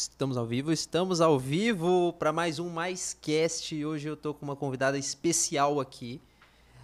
[0.00, 3.84] Estamos ao vivo, estamos ao vivo para mais um Mais Cast.
[3.84, 6.22] Hoje eu tô com uma convidada especial aqui,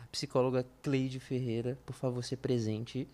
[0.02, 1.78] a psicóloga Cleide Ferreira.
[1.86, 3.08] Por favor, se presente.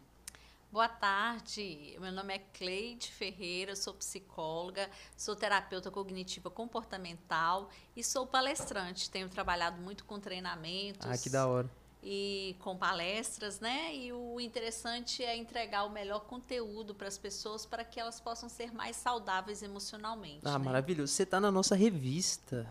[0.72, 8.26] Boa tarde, meu nome é Cleide Ferreira, sou psicóloga, sou terapeuta cognitiva comportamental e sou
[8.26, 9.10] palestrante.
[9.10, 11.06] Tenho trabalhado muito com treinamentos.
[11.06, 11.70] Ah, que da hora.
[12.02, 13.94] E com palestras, né?
[13.94, 18.48] E o interessante é entregar o melhor conteúdo para as pessoas para que elas possam
[18.48, 20.40] ser mais saudáveis emocionalmente.
[20.44, 20.64] Ah, né?
[20.64, 21.12] maravilhoso.
[21.12, 22.66] Você tá na nossa revista.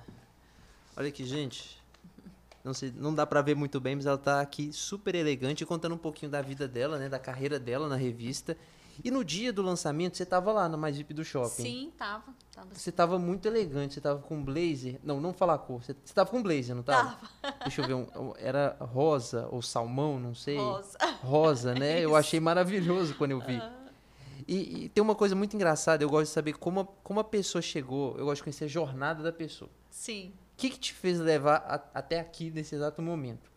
[0.98, 1.80] Olha aqui, gente.
[2.64, 5.96] Não, sei, não dá pra ver muito bem, mas ela tá aqui super elegante, contando
[5.96, 7.08] um pouquinho da vida dela, né?
[7.08, 8.58] Da carreira dela na revista.
[9.04, 11.64] E no dia do lançamento, você tava lá na Mais VIP do shopping.
[11.64, 12.34] Sim, tava.
[12.54, 15.00] tava Você tava muito elegante, você tava com blazer.
[15.04, 15.84] Não, não falar a cor.
[15.84, 17.18] Você, você tava com blazer, não tava?
[17.64, 20.58] Deixa eu ver, um- era rosa ou salmão, não sei.
[20.58, 20.98] rosa.
[21.22, 22.00] Rosa, né?
[22.02, 23.62] Eu achei maravilhoso quando eu vi.
[24.48, 27.24] E, e tem uma coisa muito engraçada, eu gosto de saber como a, como a
[27.24, 29.70] pessoa chegou, eu gosto de conhecer a jornada da pessoa.
[29.90, 30.34] Sim.
[30.54, 33.50] O que, que te fez levar a- até aqui nesse exato momento?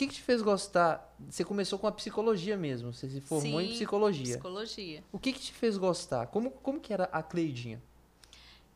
[0.00, 1.14] O que, que te fez gostar?
[1.28, 4.24] Você começou com a psicologia mesmo, você se formou em Sim, psicologia.
[4.24, 5.04] Psicologia.
[5.12, 6.28] O que, que te fez gostar?
[6.28, 7.82] Como, como que era a Cleidinha?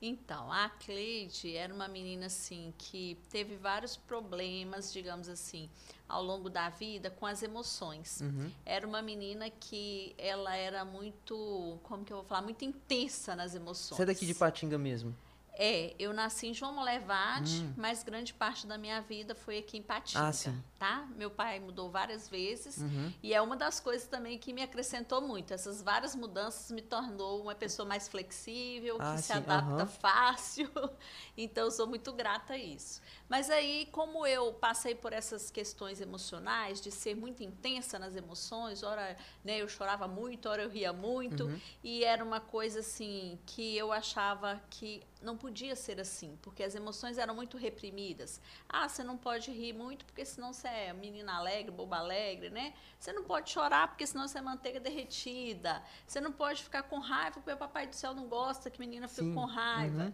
[0.02, 5.70] Então, a Cleide era uma menina assim que teve vários problemas, digamos assim,
[6.06, 8.20] ao longo da vida com as emoções.
[8.20, 8.50] Uhum.
[8.66, 13.54] Era uma menina que ela era muito, como que eu vou falar, muito intensa nas
[13.54, 13.96] emoções.
[13.96, 15.16] Você é daqui de Patinga mesmo?
[15.56, 17.74] É, eu nasci em João Molevade, Hum.
[17.76, 20.60] mas grande parte da minha vida foi aqui em Patinga, Ah, sim.
[20.78, 21.06] tá?
[21.16, 23.12] Meu pai mudou várias vezes Uhum.
[23.22, 25.54] e é uma das coisas também que me acrescentou muito.
[25.54, 29.86] Essas várias mudanças me tornou uma pessoa mais flexível, Ah, que se sim, adapta aham.
[29.86, 30.68] fácil.
[31.36, 33.00] Então, eu sou muito grata a isso.
[33.28, 38.82] Mas aí, como eu passei por essas questões emocionais, de ser muito intensa nas emoções,
[38.82, 41.60] ora né, eu chorava muito, ora eu ria muito, Uhum.
[41.82, 46.74] e era uma coisa assim que eu achava que não podia ser assim, porque as
[46.74, 48.40] emoções eram muito reprimidas.
[48.68, 52.74] Ah, você não pode rir muito, porque senão você é menina alegre, boba alegre, né?
[52.98, 55.82] Você não pode chorar, porque senão você é manteiga derretida.
[56.06, 59.08] Você não pode ficar com raiva, porque o papai do céu não gosta que menina
[59.08, 60.04] fique com raiva.
[60.04, 60.12] uhum.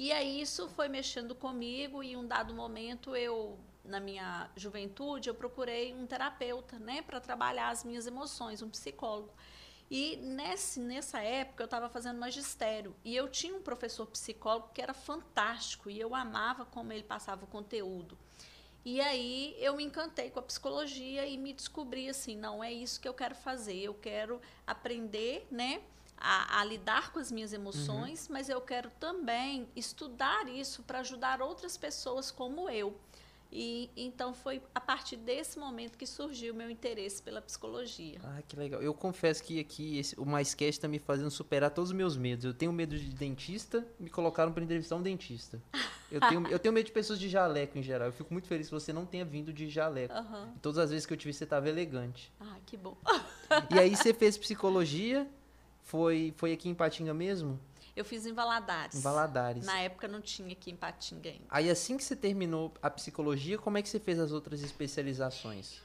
[0.00, 5.28] E aí isso foi mexendo comigo e em um dado momento eu na minha juventude
[5.28, 9.30] eu procurei um terapeuta, né, para trabalhar as minhas emoções, um psicólogo.
[9.90, 14.80] E nesse, nessa época eu estava fazendo magistério e eu tinha um professor psicólogo que
[14.80, 18.16] era fantástico e eu amava como ele passava o conteúdo.
[18.82, 22.98] E aí eu me encantei com a psicologia e me descobri assim, não é isso
[22.98, 23.76] que eu quero fazer.
[23.76, 25.82] Eu quero aprender, né,
[26.20, 31.40] a, a lidar com as minhas emoções, mas eu quero também estudar isso para ajudar
[31.40, 32.94] outras pessoas como eu.
[33.52, 38.20] E então foi a partir desse momento que surgiu o meu interesse pela psicologia.
[38.22, 38.80] Ah, que legal.
[38.80, 42.44] Eu confesso que aqui esse, o MaisCast está me fazendo superar todos os meus medos.
[42.44, 45.60] Eu tenho medo de dentista, me colocaram para entrevistar um dentista.
[46.12, 48.08] Eu tenho, eu tenho medo de pessoas de jaleco em geral.
[48.08, 50.14] Eu fico muito feliz que você não tenha vindo de jaleco.
[50.14, 50.54] Aham.
[50.62, 52.32] Todas as vezes que eu te vi, você estava elegante.
[52.38, 52.96] Ah, que bom.
[53.74, 55.28] E aí você fez psicologia,
[55.82, 57.58] foi, foi aqui em Patinga mesmo?
[57.96, 58.96] Eu fiz em Valadares.
[58.96, 59.66] Em Valadares.
[59.66, 61.44] Na época não tinha aqui em Patinga ainda.
[61.50, 65.80] Aí assim que você terminou a psicologia, como é que você fez as outras especializações?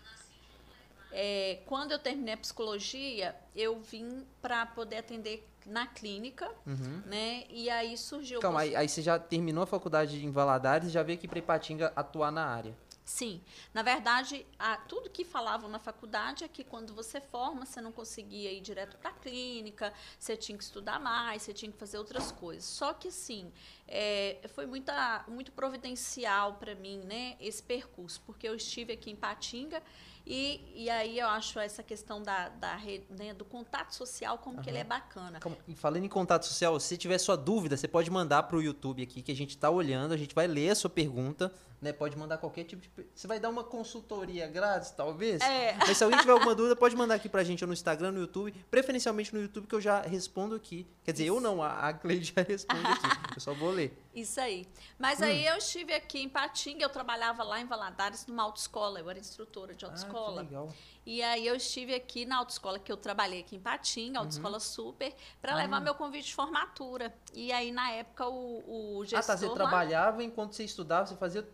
[1.11, 7.01] É, quando eu terminei a psicologia, eu vim para poder atender na clínica, Uhum.
[7.05, 7.45] né?
[7.50, 8.39] E aí surgiu.
[8.39, 11.39] Calma, aí, aí você já terminou a faculdade em Valadares e já veio aqui para
[11.39, 12.75] Ipatinga atuar na área.
[13.05, 13.39] Sim,
[13.71, 17.91] na verdade, a- tudo que falavam na faculdade é que quando você forma, você não
[17.91, 21.99] conseguia ir direto para a clínica, você tinha que estudar mais, você tinha que fazer
[21.99, 22.66] outras coisas.
[22.66, 23.51] Só que, sim,
[23.88, 29.16] é, foi muita, muito providencial para mim, né, esse percurso, porque eu estive aqui em
[29.16, 29.83] Patinga
[30.25, 34.59] e, e aí eu acho essa questão da, da re- né, do contato social, como
[34.63, 35.39] que ele é bacana.
[35.39, 39.03] Calma, E falando em contato social, se tiver sua dúvida, você pode mandar pro YouTube
[39.03, 41.91] aqui, que a gente tá olhando, a gente vai ler a sua pergunta, né?
[41.94, 42.90] Pode mandar qualquer tipo de.
[43.13, 45.41] Você vai dar uma consultoria grátis, talvez?
[45.41, 45.74] É.
[45.78, 48.52] Mas se alguém tiver alguma dúvida, pode mandar aqui pra gente no Instagram, no YouTube,
[48.72, 50.88] preferencialmente no YouTube, que eu já respondo aqui.
[51.03, 53.35] Quer dizer, eu não, a, a Cleide já responde aqui.
[53.35, 54.02] Eu só vou ler.
[54.14, 54.66] Isso aí.
[54.97, 55.26] Mas Hum.
[55.26, 59.20] aí eu estive aqui em Patinga, eu trabalhava lá em Valadares numa autoescola, eu era
[59.20, 60.41] instrutora de Ah, que autoescola.
[60.41, 60.70] legal.
[61.05, 65.14] e aí eu estive aqui na autoescola que eu trabalhei aqui em Patinga, autoescola super,
[65.41, 65.82] para levar Uhum.
[65.82, 65.82] Ah.
[65.82, 67.14] meu convite de formatura.
[67.34, 69.38] E aí na época o, o Ah, gestor tá.
[69.38, 71.46] Você lá- trabalhava enquanto você estudava, você fazia.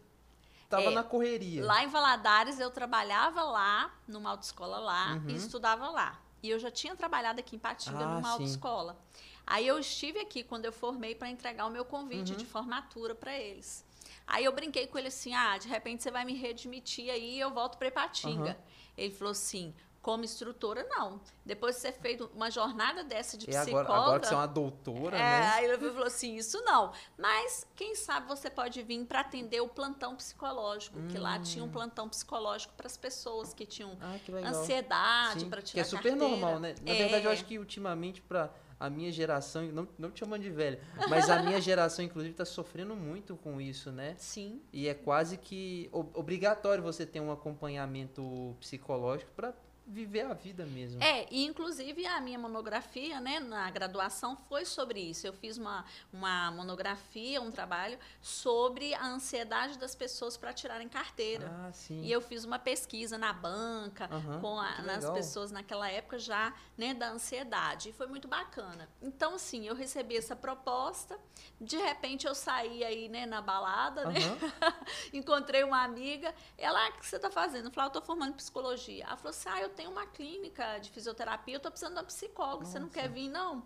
[0.71, 1.65] Tava É, na correria.
[1.65, 5.29] Lá em Valadares, eu trabalhava lá, numa autoescola lá, Uhum.
[5.29, 6.17] e estudava lá.
[6.41, 8.33] E eu já tinha trabalhado aqui em Patinga, Ah, numa sim.
[8.33, 8.97] autoescola.
[9.45, 12.37] Aí eu estive aqui quando eu formei para entregar o meu convite Uhum.
[12.37, 13.85] de formatura para eles.
[14.25, 17.39] Aí eu brinquei com ele assim: ah, de repente você vai me readmitir aí e
[17.39, 18.51] eu volto para Ipatinga.
[18.51, 18.57] Aham.
[18.97, 21.21] Ele falou assim: Como instrutora, não.
[21.45, 23.81] Depois de você fez uma jornada dessa de psicóloga...
[23.81, 25.47] agora, agora que você é uma doutora, É, né?
[25.53, 26.91] aí ele falou assim, isso não.
[27.17, 31.69] Mas, quem sabe você pode vir para atender o plantão psicológico, que lá tinha um
[31.69, 34.37] plantão psicológico para as pessoas que tinham Ah, que Hum.
[34.43, 36.17] ansiedade para que tirar é super carteira.
[36.29, 36.73] normal, né?
[36.81, 36.95] Na É.
[36.95, 40.81] verdade, eu acho que ultimamente, pra a minha geração, não, não te chamando de velha,
[41.07, 44.15] mas a minha geração, inclusive, tá sofrendo muito com isso, né?
[44.17, 49.53] Sim, E é quase que obrigatório você ter um acompanhamento psicológico para
[49.85, 51.01] viver a vida mesmo.
[51.03, 55.25] É, e inclusive a minha monografia, né, na graduação foi sobre isso.
[55.27, 55.83] Eu fiz uma,
[56.13, 61.51] uma monografia, um trabalho sobre a ansiedade das pessoas para tirarem carteira.
[61.51, 62.01] Ah, sim.
[62.03, 66.53] E eu fiz uma pesquisa na banca, Aham, com a- nas pessoas naquela época já,
[66.77, 67.89] né, da ansiedade.
[67.89, 68.87] E foi muito bacana.
[69.01, 71.19] Então, assim, eu recebi essa proposta.
[71.59, 74.19] De repente, eu saí aí, né, na balada, né?
[74.19, 74.37] Aham.
[75.13, 76.33] Encontrei uma amiga.
[76.57, 77.65] Ela, "Ah, o que você está fazendo?
[77.65, 79.05] Eu falei, ah, eu estou formando psicologia.
[79.05, 82.05] Ela falou assim, ah, eu tenho uma clínica de fisioterapia, eu estou precisando de uma
[82.05, 82.99] psicóloga, você não Nossa.
[82.99, 83.65] quer vir, não?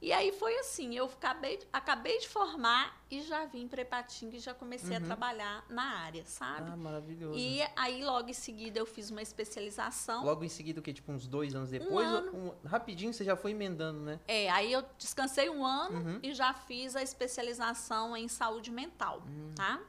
[0.00, 4.40] E aí foi assim, eu acabei, acabei de formar e já vim para Ipatinga e
[4.40, 5.04] já comecei a Uhum.
[5.06, 6.68] trabalhar na área, sabe?
[6.72, 7.38] Ah, maravilhoso.
[7.38, 10.24] E aí, logo em seguida, eu fiz uma especialização.
[10.24, 10.92] Logo em seguida, o quê?
[10.92, 12.04] Tipo, uns dois anos depois?
[12.08, 12.36] Um ano.
[12.64, 14.18] Um- rapidinho você já foi emendando, né?
[14.26, 16.20] É, aí eu descansei um ano Uhum.
[16.20, 19.52] e já fiz a especialização em saúde mental, Hum.
[19.54, 19.80] tá?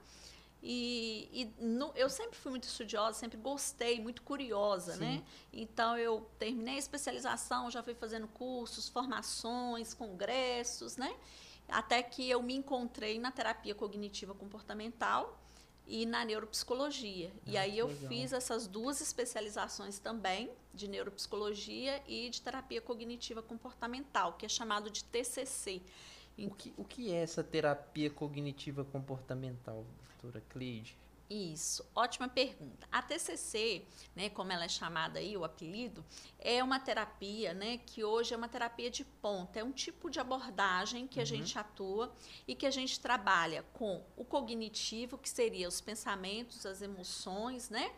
[0.66, 1.28] E,
[1.60, 5.00] e no- eu sempre fui muito estudiosa, sempre gostei, muito curiosa, Sim.
[5.02, 5.24] né?
[5.52, 11.14] Então eu terminei a especialização, já fui fazendo cursos, formações, congressos, né?
[11.68, 15.38] Até que eu me encontrei na terapia cognitiva comportamental
[15.86, 17.30] e na neuropsicologia.
[17.46, 18.08] e Ah, aí que eu legal.
[18.08, 24.90] fiz essas duas especializações também, de neuropsicologia e de terapia cognitiva comportamental, que é chamado
[24.90, 25.82] de TCC.
[26.38, 29.86] O que, o que é essa terapia cognitiva comportamental,
[30.24, 30.98] doutora Cleide?
[31.30, 32.88] Isso, ótima pergunta.
[32.92, 33.86] A TCC,
[34.16, 36.06] né, como ela é chamada aí, o apelido,
[36.38, 40.20] é uma terapia, né, que hoje é uma terapia de ponta, é um tipo de
[40.20, 42.14] abordagem que a gente atua
[42.48, 47.92] e que a gente trabalha com o cognitivo, que seria os pensamentos, as emoções, né?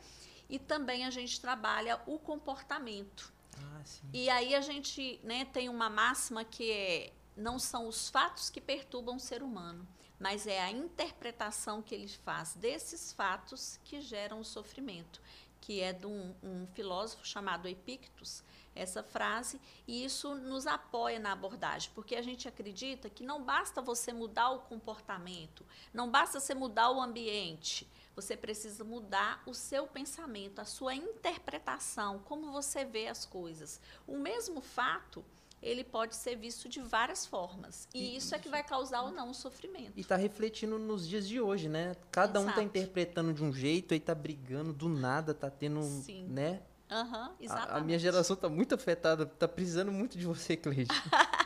[0.48, 3.34] E também a gente trabalha o comportamento.
[3.58, 4.08] Ah, sim.
[4.14, 8.62] E aí a gente né, tem uma máxima que é não são os fatos que
[8.62, 9.86] perturbam o ser humano,
[10.20, 15.22] mas é a interpretação que ele faz desses fatos que geram o sofrimento,
[15.62, 18.44] que é de um, um filósofo chamado Epictus,
[18.76, 23.82] essa frase, e isso nos apoia na abordagem, porque a gente acredita que não basta
[23.82, 29.88] você mudar o comportamento, não basta você mudar o ambiente, você precisa mudar o seu
[29.88, 33.82] pensamento, a sua interpretação, como você vê as coisas.
[34.08, 35.24] O mesmo fato,
[35.66, 37.88] ele pode ser visto de várias formas.
[37.94, 39.94] E, E isso é que vai causar ou não o sofrimento.
[39.96, 41.96] E tá refletindo nos dias de hoje, né?
[42.12, 42.68] Cada um tá Exato.
[42.68, 46.28] interpretando de um jeito, aí tá brigando do nada, tá tendo, Sim.
[46.30, 46.62] né?
[46.90, 47.78] Aham, A- exatamente.
[47.78, 50.88] A, minha geração tá muito afetada, tá precisando muito de você, Cleide.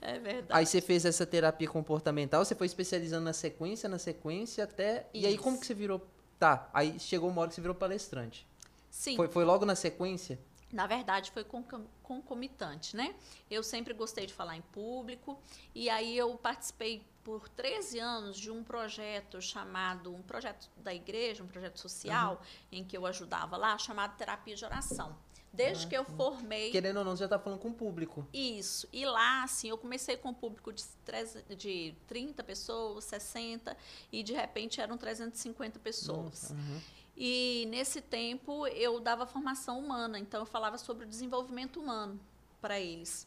[0.00, 0.46] É verdade.
[0.50, 5.06] aí você fez essa terapia comportamental, você foi especializando na sequência, na sequência até.
[5.12, 5.60] E aí como Isso.
[5.60, 6.06] que você virou?
[6.38, 8.46] Tá, aí chegou uma hora que você virou palestrante.
[8.88, 9.16] Sim.
[9.16, 10.38] Foi, foi logo na sequência?
[10.72, 13.14] Na verdade, foi concom- concomitante, né?
[13.50, 15.38] Eu sempre gostei de falar em público
[15.74, 21.42] e aí eu participei por 13 anos de um projeto chamado, um projeto da igreja,
[21.42, 25.16] um projeto social, em que eu ajudava lá, chamado Terapia de Oração.
[25.50, 28.26] Desde Ah, que eu formei Querendo ou não, você já tá falando com o público.
[28.34, 28.86] isso.
[28.92, 33.74] E lá, assim, eu comecei com um público de, treze- de 30 pessoas, 60,
[34.12, 36.18] e de repente eram 350 pessoas.
[36.18, 36.80] Nossa, aham.
[37.20, 42.18] E nesse tempo eu dava formação humana, então eu falava sobre o desenvolvimento humano
[42.60, 43.26] para eles.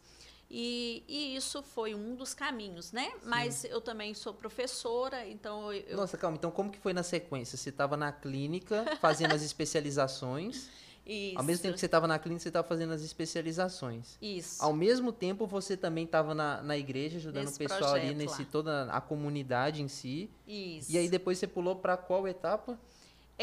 [0.49, 3.11] E, e isso foi um dos caminhos, né?
[3.23, 7.57] Mas eu também sou professora, então eu, Nossa, calma, então como que foi na sequência?
[7.57, 10.69] Você tava na clínica fazendo as especializações.
[11.05, 14.17] isso, Ao mesmo tempo que você tava na clínica, você tava fazendo as especializações.
[14.21, 14.61] isso.
[14.63, 18.41] Ao mesmo tempo, você também estava na, na igreja, ajudando Nesse o pessoal ali, nesse
[18.43, 18.47] lá.
[18.51, 20.29] toda a comunidade em si.
[20.47, 20.91] Isso.
[20.91, 22.77] E aí depois você pulou para qual etapa?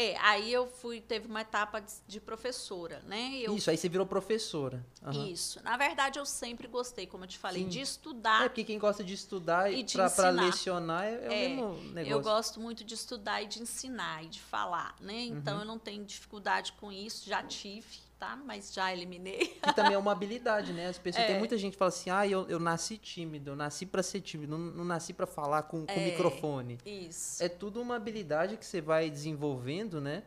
[0.01, 3.33] É, aí eu fui, teve uma etapa de, de professora, né?
[3.43, 4.81] Eu Isso, aí você virou professora.
[5.03, 5.27] Aham.
[5.27, 5.61] Isso.
[5.61, 7.67] Na verdade, eu sempre gostei, como eu te falei, Sim.
[7.67, 8.45] de estudar.
[8.45, 12.11] É, porque quem gosta de estudar E para lecionar é, é o É, mesmo negócio.
[12.13, 15.19] Eu gosto muito de estudar e de ensinar e de falar, né?
[15.25, 15.59] Então Uhum.
[15.63, 18.35] eu não tenho dificuldade com isso, já tive, tá?
[18.35, 19.47] Mas já eliminei.
[19.63, 20.87] Que também é uma habilidade, né?
[20.87, 21.39] As pessoas, Tem É.
[21.39, 24.57] muita gente que fala assim, ah, eu, eu nasci tímido, eu nasci para ser tímido,
[24.57, 26.05] não, não nasci para falar com, com É.
[26.11, 26.77] microfone.
[26.85, 27.41] Isso.
[27.41, 30.23] É tudo uma habilidade que você vai desenvolvendo, né?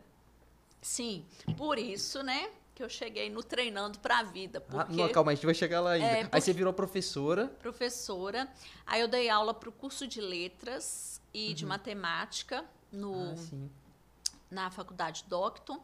[0.81, 1.23] Sim.
[1.55, 2.49] Por isso, né?
[2.75, 4.63] Que eu cheguei no treinando pra vida.
[4.69, 6.07] Ah, Porque não, calma, a gente vai chegar lá ainda.
[6.07, 7.47] É, Aí porque- você virou professora.
[7.59, 8.51] professora,
[8.85, 13.69] aí eu dei aula pro curso de letras e de matemática no, Ah, sim.
[14.53, 15.81] Na faculdade Docton.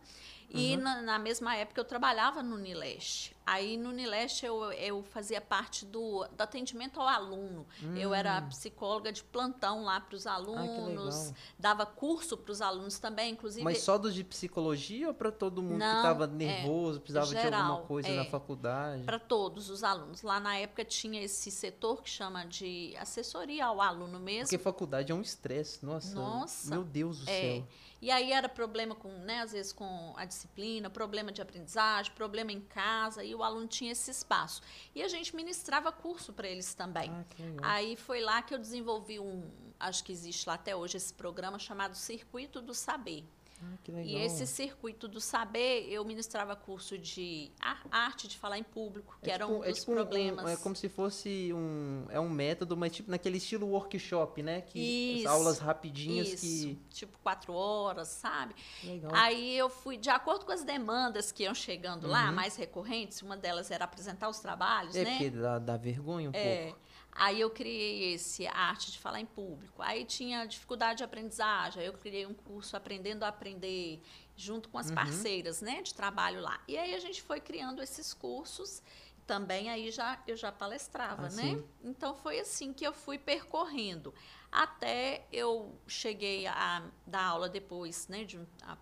[0.51, 0.81] E Uhum.
[0.81, 3.37] na, na mesma época eu trabalhava no Unileste.
[3.45, 7.67] Aí no Unileste eu, eu fazia parte do, do atendimento ao aluno.
[7.95, 11.19] Eu era psicóloga de plantão lá para os alunos, Hum.
[11.19, 11.35] legal.
[11.59, 13.63] dava curso para os alunos também, inclusive.
[13.63, 17.27] Mas só dos de psicologia ou para todo mundo que Não, estava é, nervoso, precisava
[17.27, 18.15] de geral, alguma coisa é.
[18.15, 19.03] na faculdade?
[19.03, 20.23] para todos os alunos.
[20.23, 24.45] Lá na época tinha esse setor que chama de assessoria ao aluno mesmo.
[24.45, 26.15] Porque faculdade é um estresse, nossa.
[26.15, 26.71] Nossa.
[26.71, 27.41] Meu Deus do É.
[27.57, 27.67] céu.
[28.01, 32.51] E aí era problema com, né, às vezes com a disciplina, problema de aprendizagem, problema
[32.51, 34.61] em casa, e o aluno tinha esse espaço.
[34.95, 37.11] E a gente ministrava curso para eles também.
[37.11, 37.73] Ah.
[37.73, 41.57] Aí foi lá que eu desenvolvi um, acho que existe lá até hoje esse programa
[41.59, 43.25] chamado Circuito do Saber.
[43.61, 44.07] Ah, que legal.
[44.07, 47.51] E esse circuito do saber, eu ministrava curso de
[47.91, 50.49] arte de falar em público, que é era tipo, um é dos tipo um- problemas.
[50.49, 54.61] é como se fosse um, é um método, mas tipo naquele estilo workshop, né?
[54.61, 54.79] Que
[55.15, 58.55] as Isso, aulas rapidinhas Isso, que tipo quatro horas, sabe?
[58.83, 59.11] legal.
[59.13, 62.35] Aí eu fui, de acordo com as demandas que iam chegando lá, Uhum.
[62.35, 65.11] mais recorrentes, uma delas era apresentar os trabalhos, é né?
[65.17, 66.67] porque dá, dá vergonha um É.
[66.67, 66.79] pouco.
[67.19, 69.81] Aí eu criei esse a arte de falar em público.
[69.81, 74.01] Aí tinha dificuldade de aprendizagem, aí eu criei um curso aprendendo a aprender
[74.37, 74.95] junto com as Uhum.
[74.95, 76.61] parceiras, né, de trabalho lá.
[76.67, 78.81] E aí a gente foi criando esses cursos.
[79.27, 81.51] Também aí já eu já palestrava, Ah, né?
[81.55, 81.63] sim.
[81.83, 84.13] Então foi assim que eu fui percorrendo
[84.51, 88.77] até eu cheguei a dar aula depois, né, de um, a-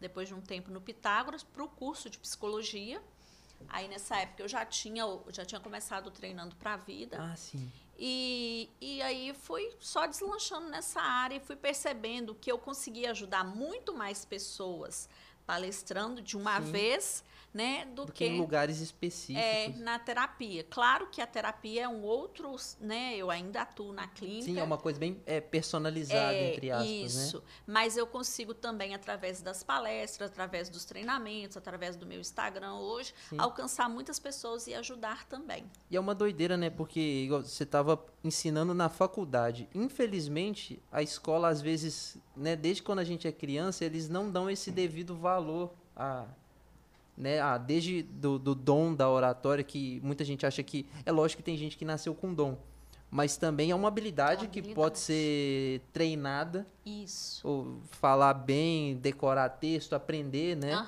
[0.00, 3.00] depois de um tempo no Pitágoras para o curso de psicologia.
[3.68, 7.18] Aí nessa época eu já tinha o- já tinha começado treinando para a vida.
[7.20, 7.70] Ah, sim.
[7.98, 13.44] E, e aí fui só deslanchando nessa área e fui percebendo que eu conseguia ajudar
[13.44, 15.08] muito mais pessoas
[15.46, 16.72] palestrando de uma Sim.
[16.72, 19.40] vez, né, do, Do que em lugares específicos.
[19.48, 20.64] é, na terapia.
[20.68, 24.42] Claro que a terapia é um outro, né, eu ainda atuo na clínica.
[24.46, 26.96] Sim, é uma coisa bem é, personalizada, É, entre aspas, né?
[27.04, 27.44] isso.
[27.64, 33.14] Mas eu consigo também, através das palestras, através dos treinamentos, através do meu Instagram hoje,
[33.30, 33.36] Sim.
[33.38, 35.64] alcançar muitas pessoas e ajudar também.
[35.88, 36.70] E é uma doideira, né?
[36.70, 39.68] Porque você estava ensinando na faculdade.
[39.72, 44.50] Infelizmente, a escola, às vezes, né, desde quando a gente é criança, eles não dão
[44.50, 46.26] esse devido valor a.
[47.16, 50.84] Né, a desde do, do dom da oratória, que muita gente acha que.
[51.06, 52.58] É lógico que tem gente que nasceu com dom.
[53.08, 54.74] Mas também é uma habilidade, que habilidade.
[54.74, 57.46] pode ser treinada, Isso.
[57.46, 60.84] ou falar bem, decorar texto, aprender, né?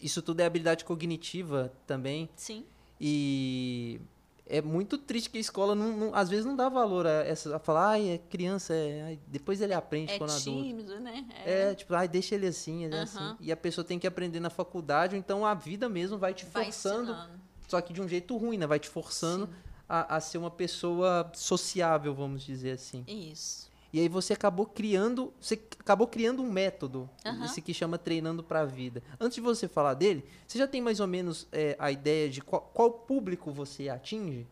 [0.00, 2.30] Isso tudo é habilidade cognitiva também.
[2.34, 2.64] Sim.
[2.98, 4.00] E
[4.48, 7.56] é muito triste que a escola, não, não- às vezes, não dá valor a, essa,
[7.56, 10.62] a falar, ai, é criança, é, depois ele aprende É quando adulto.
[10.62, 11.26] tímido, né?
[11.44, 13.36] É, tipo, ai, deixa ele assim, ele é assim.
[13.40, 16.44] E a pessoa tem que aprender na faculdade, ou então a vida mesmo vai te
[16.46, 17.40] Vai forçando, ensinando.
[17.68, 18.66] só que de um jeito ruim, né?
[18.66, 19.48] Vai te forçando
[19.88, 23.04] a, a ser uma pessoa sociável, vamos dizer assim.
[23.08, 23.66] Isso.
[23.92, 27.44] E aí você acabou criando, você acabou criando um método, Aham.
[27.44, 29.02] esse que chama treinando para a vida.
[29.18, 32.40] Antes de você falar dele, você já tem mais ou menos é, a ideia de
[32.40, 34.46] qual, qual público você atinge?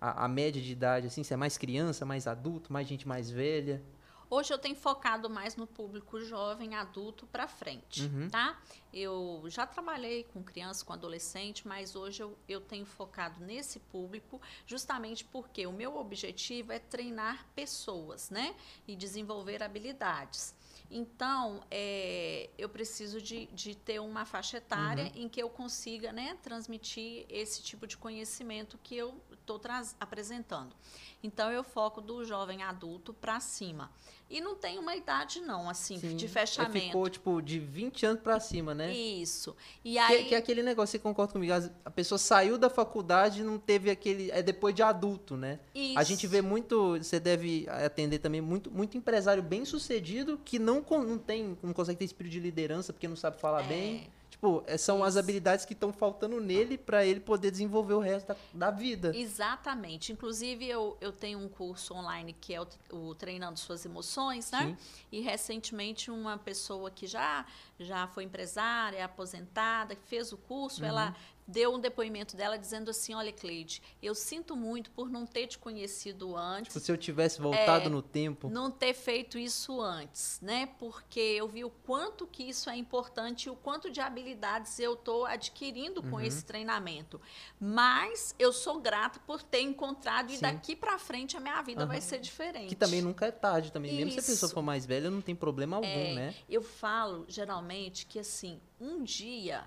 [0.00, 3.30] A, a média de idade, assim, se é mais criança, mais adulto, mais gente mais
[3.30, 3.82] velha?
[4.32, 8.30] Hoje eu tenho focado mais no público jovem, adulto para frente, Uhum.
[8.30, 8.56] tá?
[8.92, 14.40] Eu já trabalhei com criança, com adolescente, mas hoje eu, eu tenho focado nesse público
[14.66, 18.54] justamente porque o meu objetivo é treinar pessoas, né?
[18.86, 20.54] E desenvolver habilidades.
[20.92, 25.22] Então, é, eu preciso de, de ter uma faixa etária Uhum.
[25.22, 29.20] em que eu consiga né, transmitir esse tipo de conhecimento que eu
[29.56, 30.74] estou apresentando.
[31.22, 33.90] Então, eu foco do jovem adulto para cima.
[34.28, 36.14] E não tem uma idade, não, assim, Sim.
[36.16, 36.86] de É, fechamento.
[36.86, 38.94] Ficou, tipo, de 20 anos para cima, né?
[38.94, 39.56] Isso.
[39.84, 40.24] E Que, aí.
[40.26, 41.52] que é aquele negócio, você concorda comigo?
[41.84, 44.30] A pessoa saiu da faculdade e não teve aquele.
[44.30, 45.58] É depois de adulto, né?
[45.96, 46.28] A gente isso.
[46.28, 51.58] vê muito, você deve atender também muito, muito empresário bem sucedido que não, não tem,
[51.62, 53.68] não consegue ter espírito de liderança porque não sabe falar É.
[53.68, 54.10] bem.
[54.40, 58.28] Tipo, é, são as habilidades que estão faltando nele para ele poder desenvolver o resto
[58.28, 59.14] da, da vida.
[59.14, 60.12] Exatamente.
[60.12, 64.78] Inclusive, eu, eu tenho um curso online que é o, o Treinando Suas Emoções, né?
[65.12, 67.44] E recentemente uma pessoa que já,
[67.78, 71.14] já foi empresária, aposentada, que fez o curso, ela
[71.50, 75.58] deu um depoimento dela dizendo assim, olha, Cleide, eu sinto muito por não ter te
[75.58, 78.48] conhecido antes, Tipo, se eu tivesse voltado É, no tempo.
[78.48, 80.66] não ter feito isso antes, né?
[80.78, 84.94] Porque eu vi o quanto que isso é importante e o quanto de habilidades eu
[84.94, 86.10] estou adquirindo Uhum.
[86.10, 87.20] com esse treinamento.
[87.58, 90.42] Mas eu sou grata por ter encontrado e Sim.
[90.42, 92.06] daqui para frente a minha vida vai Aham.
[92.06, 92.68] ser diferente.
[92.68, 93.92] Que também nunca é tarde também.
[93.94, 94.54] Mesmo se a pessoa Isso.
[94.54, 96.34] for mais velha, não tem problema algum, É, né?
[96.48, 99.64] Eu falo geralmente que assim, um dia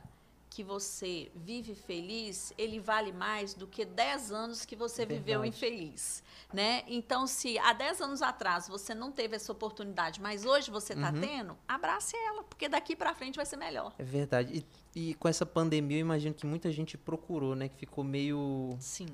[0.54, 5.20] que você vive feliz, ele vale mais do que 10 anos que você Verdade.
[5.20, 6.84] viveu infeliz, né?
[6.88, 11.12] Então, se há 10 anos atrás você não teve essa oportunidade, mas hoje você está
[11.12, 11.22] Uhum.
[11.22, 13.94] tendo, abrace ela, porque daqui para frente vai ser melhor.
[13.98, 14.64] É verdade.
[14.96, 17.68] E, e com essa pandemia, eu imagino que muita gente procurou, né?
[17.68, 18.76] Que ficou meio.
[18.80, 19.08] Sim.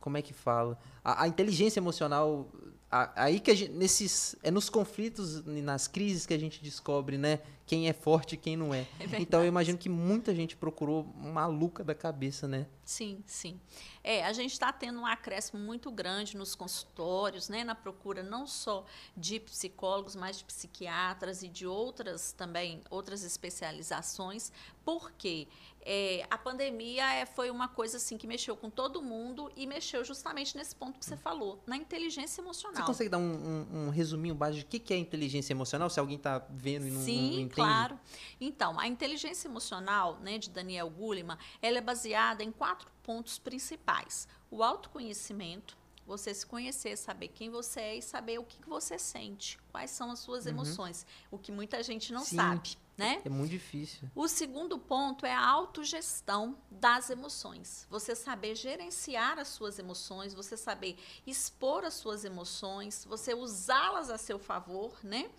[0.00, 0.78] Como é que fala?
[1.04, 2.48] A, a inteligência emocional.
[2.90, 3.72] Aí que a gente.
[3.72, 7.40] Nesses, é nos conflitos, e nas crises que a gente descobre, né?
[7.64, 8.84] Quem é forte e quem não é.
[8.98, 12.66] É então eu imagino que muita gente procurou maluca da cabeça, né?
[12.84, 13.60] Sim, sim.
[14.02, 18.44] É, a gente está tendo um acréscimo muito grande nos consultórios, né, na procura não
[18.44, 18.84] só
[19.16, 24.50] de psicólogos, mas de psiquiatras e de outras também, outras especializações,
[24.84, 25.46] porque
[25.82, 30.04] é, a pandemia é, foi uma coisa assim que mexeu com todo mundo e mexeu
[30.04, 32.84] justamente nesse ponto que você falou, na inteligência Você emocional.
[32.86, 35.88] consegue dar um, um- um resuminho básico de o que é inteligência emocional?
[35.88, 37.54] Se alguém tá vendo e não, Sim, não entende.
[37.54, 37.98] claro.
[38.40, 44.28] Então, a inteligência emocional, né, de Daniel Goleman, ela é baseada em quatro pontos principais:
[44.50, 48.98] o autoconhecimento, você se conhecer, saber quem você é e saber o que que você
[48.98, 52.26] sente, quais são as suas emoções, o que muita gente não Uhum.
[52.26, 52.36] Sim.
[52.36, 53.22] sabe, né?
[53.24, 54.10] É muito difícil.
[54.14, 57.86] O segundo ponto é a autogestão das emoções.
[57.88, 64.18] Você saber gerenciar as suas emoções, você saber expor as suas emoções, você usá-las a
[64.18, 65.30] seu favor, né?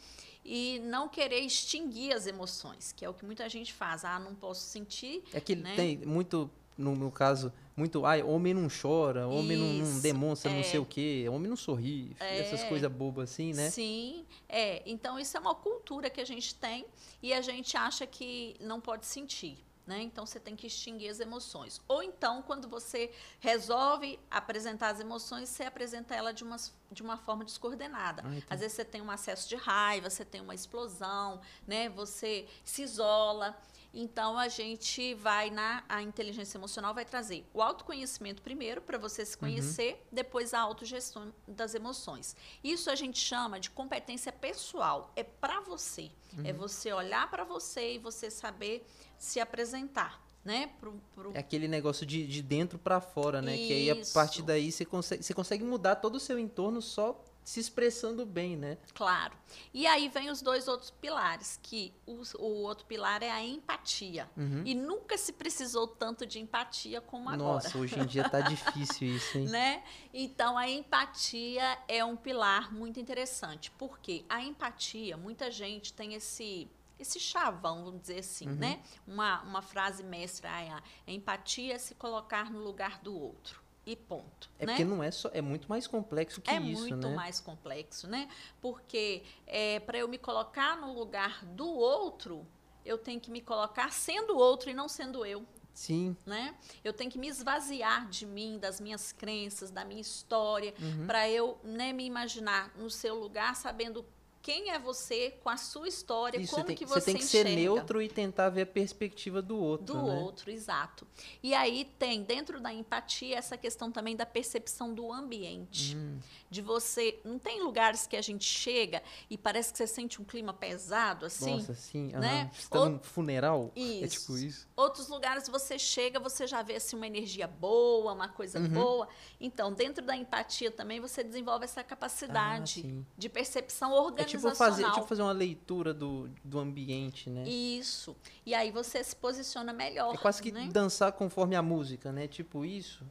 [0.44, 4.04] E não querer extinguir as emoções, que é o que muita gente faz.
[4.04, 5.24] Ah, não posso sentir.
[5.32, 5.76] É que né?
[5.76, 8.06] tem muito, no caso, muito.
[8.06, 10.64] Ai, homem não chora, homem não, não Isso, demonstra não é.
[10.64, 12.16] sei o quê, homem não sorri.
[12.20, 12.70] Essas É.
[12.70, 13.70] coisas bobas assim, né?
[13.70, 14.82] Sim, é.
[14.86, 16.86] Então, isso é uma cultura que a gente tem
[17.22, 19.58] e a gente acha que não pode sentir.
[19.88, 20.04] Né?
[20.04, 21.82] Então você tem que extinguir as emoções.
[21.88, 23.10] Ou então, quando você
[23.40, 26.56] resolve apresentar as emoções, você apresenta ela de uma,
[26.92, 28.22] de uma forma descoordenada.
[28.24, 28.48] Ah, então.
[28.50, 31.90] Às vezes você tem um acesso de raiva, você tem uma explosão, né?
[31.90, 33.58] Você se isola.
[33.94, 39.26] Então a gente vai na a inteligência emocional vai trazer o autoconhecimento primeiro para você
[39.26, 42.36] se conhecer, depois a autogestão das emoções.
[42.64, 46.10] Isso a gente chama de competência pessoal, é para você.
[46.46, 50.68] É você olhar para você e você saber se apresentar, né?
[50.80, 53.58] Pro, pro- É aquele negócio de, de dentro pra fora, né?
[53.58, 54.14] Que aí a Isso.
[54.14, 58.56] partir daí você consegue, você consegue mudar todo o seu entorno só se expressando bem,
[58.56, 58.78] né?
[58.94, 59.34] Claro.
[59.74, 64.30] E aí vem os dois outros pilares, que o, o outro pilar é a empatia.
[64.38, 64.64] Uhum.
[64.66, 67.54] E nunca se precisou tanto de empatia como agora.
[67.54, 69.46] Nossa, hoje em dia tá difícil isso, hein?
[69.48, 69.84] Né?
[70.14, 76.70] Então, a empatia é um pilar muito interessante, porque a empatia, muita gente tem esse
[77.00, 78.56] esse chavão, vamos dizer assim, Uhum.
[78.56, 78.80] né?
[79.08, 83.61] Uma, uma frase mestra, ah, a empatia é se colocar no lugar do outro.
[83.86, 84.50] E ponto.
[84.60, 84.74] É né?
[84.74, 87.16] porque não é só, é muito mais complexo que é isso, muito né?
[87.16, 88.30] mais complexo, né?
[88.62, 92.46] Porque é, para eu me colocar no lugar do outro,
[92.86, 95.44] eu tenho que me colocar sendo o outro e não sendo eu.
[95.74, 96.16] Sim.
[96.26, 96.54] Né?
[96.84, 101.08] Eu tenho que me esvaziar de mim, das minhas crenças, da minha história, Uhum.
[101.08, 104.06] para eu né, me imaginar no seu lugar, sabendo
[104.42, 107.16] quem é você, com a sua história, Isso, como você tem, que você você tem
[107.18, 110.20] que ser enxerga neutro e tentar ver a perspectiva do outro, do né?
[110.20, 111.06] outro, exato.
[111.44, 115.96] E aí tem dentro da empatia essa questão também da percepção do ambiente.
[115.96, 117.20] Hum, De você.
[117.24, 121.26] Não tem lugares que a gente chega e parece que você sente um clima pesado,
[121.26, 121.58] assim?
[121.58, 122.08] Nossa, sim.
[122.14, 122.52] né?
[122.70, 123.72] Tá Ou- num funeral?
[123.76, 124.20] É Isso.
[124.22, 124.68] tipo isso.
[124.76, 128.70] Outros lugares você chega, você já vê assim, uma energia boa, uma coisa Uhum.
[128.70, 129.08] boa.
[129.40, 133.06] Então, dentro da empatia também, você desenvolve essa Ah, capacidade sim.
[133.18, 134.31] de percepção É organizacional.
[134.32, 137.44] Tipo fazer, tipo fazer uma leitura do, do ambiente, né?
[137.48, 138.16] Isso.
[138.46, 140.14] E aí você se posiciona melhor.
[140.14, 140.70] É quase que né?
[140.72, 142.28] dançar conforme a música, né?
[142.28, 143.04] Tipo isso.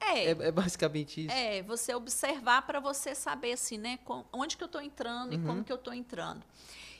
[0.00, 1.34] É, É, é basicamente isso.
[1.34, 5.36] É, você observar para você saber assim, né, com- onde que eu estou entrando e
[5.36, 5.46] Uhum.
[5.46, 6.42] como que eu estou entrando.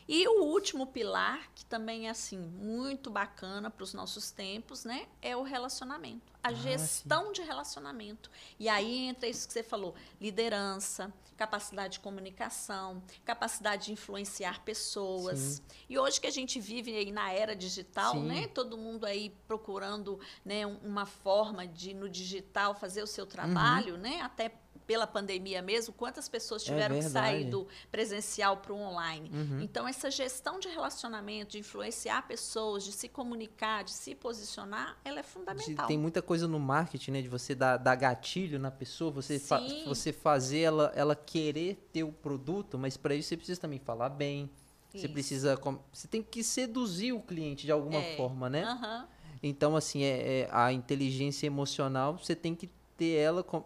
[0.09, 5.07] E o último pilar, que também é assim muito bacana para os nossos tempos, né,
[5.21, 8.31] é o relacionamento, a Ah, gestão de relacionamento.
[8.59, 15.39] E aí entra isso que você falou, liderança, capacidade de comunicação, capacidade de influenciar pessoas.
[15.39, 15.63] Sim.
[15.89, 18.25] E hoje que a gente vive aí na era digital, Sim.
[18.27, 23.27] né, todo mundo aí procurando, né, um- uma forma de no digital fazer o seu
[23.27, 24.53] trabalho, né, até
[24.85, 29.31] pela pandemia mesmo, quantas pessoas É tiveram que sair do presencial para o online.
[29.33, 29.61] Uhum.
[29.61, 35.21] Então, essa gestão de relacionamento, de influenciar pessoas, de se comunicar, de se posicionar, ela
[35.21, 35.87] é fundamental.
[35.87, 37.23] Tem muita coisa no marketing, né?
[37.23, 42.03] De você dar, dar gatilho na pessoa, você, fa- você fazer ela, ela querer ter
[42.05, 44.49] o produto, mas para isso você precisa também falar bem.
[44.91, 45.13] Você Isso.
[45.13, 45.57] precisa.
[45.57, 48.17] com- Você tem que seduzir o cliente de alguma É.
[48.17, 48.63] forma, né?
[48.65, 49.09] Aham.
[49.43, 53.43] Então, assim, é, é a inteligência emocional, você tem que ter ela.
[53.43, 53.65] com-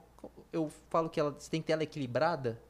[0.53, 2.61] eu falo que ela, você tem que ter ela equilibrada.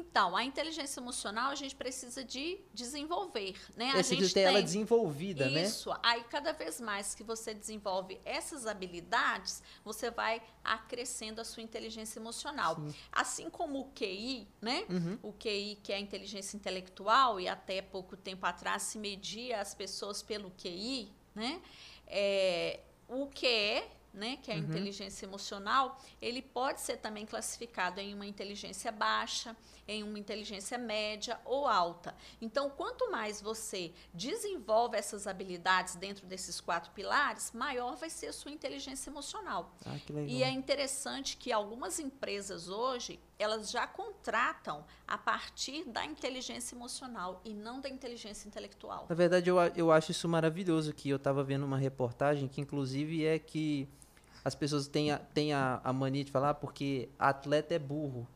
[0.00, 3.90] Então, a inteligência emocional a gente precisa de desenvolver, né?
[3.90, 5.64] A você gente ter ela desenvolvida, né?
[5.64, 5.94] Isso.
[6.02, 12.18] Aí, cada vez mais que você desenvolve essas habilidades, você vai acrescendo a sua inteligência
[12.18, 12.76] emocional.
[12.76, 12.94] Sim.
[13.12, 14.86] Assim como o QI, né?
[14.88, 15.18] Uhum.
[15.22, 19.74] O QI, que é a inteligência intelectual, e até pouco tempo atrás se media as
[19.74, 21.60] pessoas pelo QI, né?
[22.06, 24.64] É, o QE, né, que é a Uhum.
[24.64, 31.40] inteligência emocional, ele pode ser também classificado em uma inteligência baixa, em uma inteligência média
[31.44, 32.14] ou alta.
[32.40, 38.32] Então, quanto mais você desenvolve essas habilidades dentro desses quatro pilares, maior vai ser a
[38.32, 39.74] sua inteligência emocional.
[39.84, 39.96] Ah.
[40.26, 47.40] E é interessante que algumas empresas hoje, elas já contratam a partir da inteligência emocional
[47.44, 49.06] e não da inteligência intelectual.
[49.08, 53.24] Na verdade, eu, eu acho isso maravilhoso, que eu estava vendo uma reportagem que, inclusive,
[53.24, 53.88] é que
[54.44, 58.26] as pessoas têm a, têm a, a mania de falar porque atleta é burro.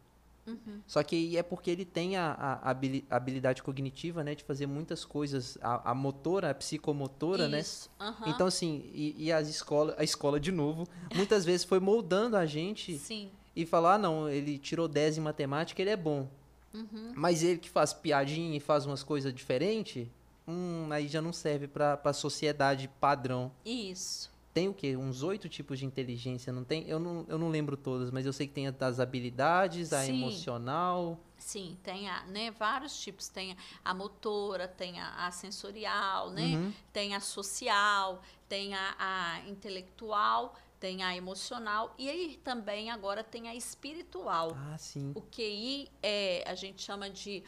[0.47, 0.81] Uhum.
[0.87, 5.03] Só que é porque ele tem a, a habili- habilidade cognitiva, né, de fazer muitas
[5.03, 7.61] coisas, a, a motora, a psicomotora, né?
[7.61, 7.91] Isso.
[7.99, 8.29] aham.
[8.29, 12.45] Então, assim, e, e as escola, a escola, de novo, muitas vezes foi moldando a
[12.45, 13.31] gente Sim.
[13.57, 16.29] e falar, ah, não, ele tirou 10 em matemática, ele é bom.
[16.75, 17.13] Uhum.
[17.15, 20.07] Mas ele que faz piadinha e faz umas coisas diferentes,
[20.47, 23.51] hum, aí já não serve pra, pra sociedade padrão.
[23.65, 24.31] Isso.
[24.55, 24.97] Tem o quê?
[24.97, 26.89] Uns oito tipos de inteligência, não tem?
[26.89, 30.05] Eu não, eu não lembro todas, mas eu sei que tem a das habilidades, a
[30.05, 30.17] Sim.
[30.17, 31.19] emocional.
[31.37, 33.29] Sim, tem a, né, vários tipos.
[33.29, 36.55] Tem a motora, tem a, a sensorial, né?
[36.55, 36.73] Uhum.
[36.93, 43.49] Tem a social, tem a, a intelectual, tem a emocional e aí também agora tem
[43.49, 44.53] a espiritual.
[44.55, 45.11] Ah, sim.
[45.17, 47.43] O QI é, a gente chama de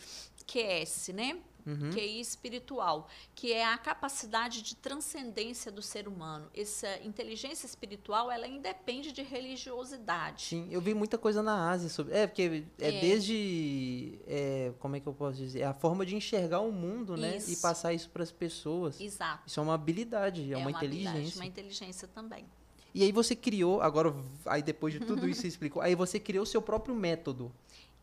[0.44, 1.38] QS, né?
[1.66, 1.90] Uhum.
[1.90, 6.48] QI espiritual, que é a capacidade de transcendência do ser humano.
[6.54, 10.44] Essa inteligência espiritual, ela independe de religiosidade.
[10.44, 12.14] Sim, eu vi muita coisa na Ásia sobre.
[12.14, 13.00] É, porque é, É.
[13.00, 14.18] desde.
[14.26, 15.60] é, como é que eu posso dizer?
[15.60, 17.34] É a forma de enxergar o mundo, né?
[17.34, 17.62] E Isso.
[17.62, 19.00] passar isso para as pessoas.
[19.00, 19.42] Exato.
[19.46, 21.38] Isso é uma habilidade, é, uma, habilidade, inteligência.
[21.40, 22.46] uma inteligência também.
[22.94, 24.14] E aí você criou, agora,
[24.46, 27.52] aí depois de tudo isso você explicou, aí você criou o seu próprio método.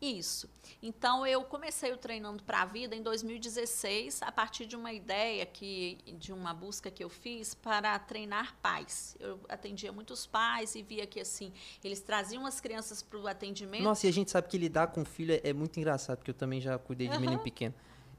[0.00, 0.48] Isso.
[0.82, 5.46] Então eu comecei o treinando para a vida em 2016 a partir de uma ideia
[5.46, 9.16] que de uma busca que eu fiz para treinar pais.
[9.18, 11.52] Eu atendia muitos pais e via que assim
[11.82, 13.82] eles traziam as crianças para o atendimento.
[13.82, 16.34] Nossa, e a gente sabe que lidar com filho é, é muito engraçado, porque eu
[16.34, 17.44] também já cuidei de menino Aham.
[17.44, 17.74] pequeno.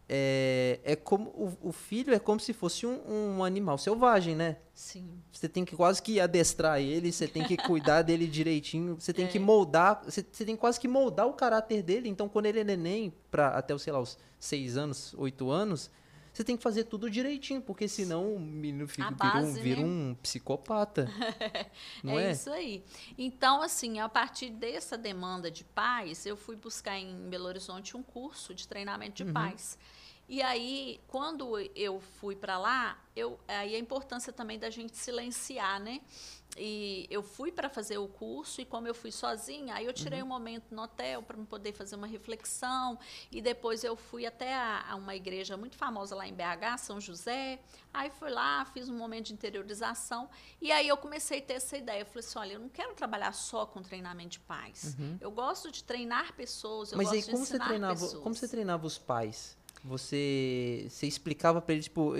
[0.08, 4.58] É, é como o, o filho é como se fosse um, um animal selvagem, né?
[4.74, 5.10] Sim.
[5.32, 9.26] Você tem que quase que adestrar ele, você tem que cuidar dele direitinho, você tem
[9.26, 9.28] É.
[9.28, 12.08] que moldar, você, você tem quase que moldar o caráter dele.
[12.08, 15.90] Então, quando ele é neném, pra, até, os, sei lá, os seis anos, oito anos,
[16.36, 19.62] você tem que fazer tudo direitinho, porque senão o menino fica, A vira, um, base,
[19.62, 19.88] vira né?
[19.88, 21.10] um psicopata.
[22.04, 22.26] não é?
[22.28, 22.84] é, isso aí.
[23.18, 28.04] Então, assim, a partir dessa demanda de pais, eu fui buscar em Belo Horizonte um
[28.04, 29.32] curso de treinamento de Uhum.
[29.34, 29.78] pais.
[30.28, 35.80] E aí, quando eu fui para lá, eu, aí a importância também da gente silenciar,
[35.80, 36.02] né?
[36.58, 40.22] E eu fui para fazer o curso e como eu fui sozinha, aí eu tirei
[40.22, 40.26] Uhum.
[40.26, 42.98] um momento no hotel para poder fazer uma reflexão
[43.30, 47.00] e depois eu fui até a, a uma igreja muito famosa lá em BH, São
[47.02, 47.60] José.
[47.94, 50.30] Aí fui lá, fiz um momento de interiorização
[50.62, 52.02] e aí eu comecei a ter essa ideia.
[52.02, 54.96] Eu falei assim, olha, eu não quero trabalhar só com treinamento de pais.
[55.20, 57.04] Eu gosto de treinar pessoas, eu Uhum.
[57.04, 58.24] Mas gosto aí, de como você, ensinar treinava, pessoas.
[58.24, 59.58] como você treinava os pais?
[59.86, 62.14] Você, você explicava pra eles, tipo,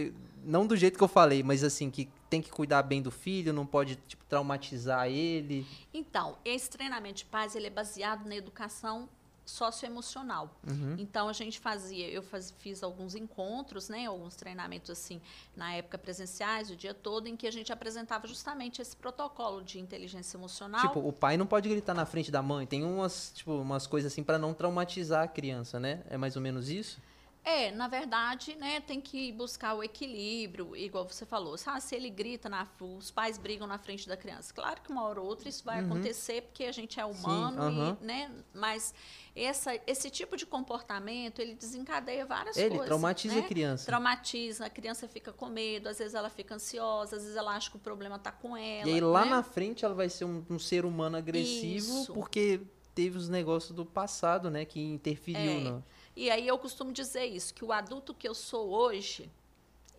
[0.44, 3.52] não do jeito que eu falei, mas assim, que tem que cuidar bem do filho,
[3.52, 5.66] não pode, tipo, traumatizar ele.
[5.94, 9.10] Então, esse treinamento de paz ele é baseado na educação
[9.44, 10.50] socioemocional.
[10.68, 10.96] Uhum.
[10.98, 15.22] Então a gente fazia, eu faz- fiz alguns encontros, né, alguns treinamentos assim,
[15.56, 19.80] na época presenciais, o dia todo, em que a gente apresentava justamente esse protocolo de
[19.80, 20.82] inteligência emocional.
[20.82, 22.66] Tipo, o pai não pode gritar na frente da mãe.
[22.66, 26.04] Tem umas, tipo, umas coisas assim pra não traumatizar a criança, né?
[26.10, 27.00] É mais ou menos isso?
[27.48, 31.56] É, na verdade, né, tem que buscar o equilíbrio, igual você falou.
[31.68, 34.52] Ah, se ele grita, na, os pais brigam na frente da criança.
[34.52, 35.92] Claro que uma hora ou outra isso vai Uhum.
[35.92, 37.98] acontecer, porque a gente é humano, aham.
[38.02, 38.96] e, né, mas
[39.36, 42.88] essa, esse tipo de comportamento, ele desencadeia várias Ele coisas.
[42.88, 43.42] traumatiza né?
[43.42, 43.86] a criança.
[43.86, 47.70] Traumatiza, a criança fica com medo, às vezes ela fica ansiosa, às vezes ela acha
[47.70, 48.90] que o problema está com ela.
[48.90, 49.30] E aí lá né?
[49.32, 52.12] na frente ela vai ser um, um ser humano agressivo Isso.
[52.14, 52.62] porque
[52.96, 54.66] teve os negócios do passado, né?
[54.66, 55.60] Que interferiu É.
[55.60, 55.84] no...
[56.16, 59.30] E aí eu costumo dizer isso, que o adulto que eu sou hoje,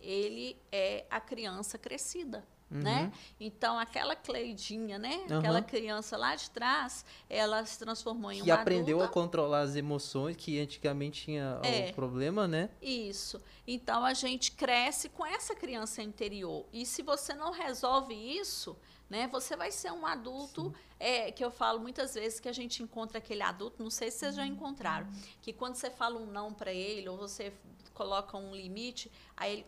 [0.01, 2.43] ele é a criança crescida.
[2.69, 3.13] Né?
[3.39, 5.25] Então, aquela Cleidinha, né?
[5.29, 5.39] Uhum.
[5.39, 9.77] Aquela criança lá de trás, ela se transformou em Que uma aprendeu a controlar as
[9.77, 11.91] emoções, que antigamente tinha É.
[11.91, 12.69] o problema, né?
[12.81, 13.41] Isso.
[13.65, 16.65] Então, a gente cresce com essa criança interior.
[16.73, 18.75] E se você não resolve isso,
[19.09, 19.27] né?
[19.27, 23.17] Você vai ser um adulto é, que eu falo muitas vezes que a gente encontra
[23.17, 25.07] aquele adulto, não sei se vocês já encontraram,
[25.41, 27.53] que quando você fala um não para ele ou você
[27.93, 29.65] coloca um limite, aí ele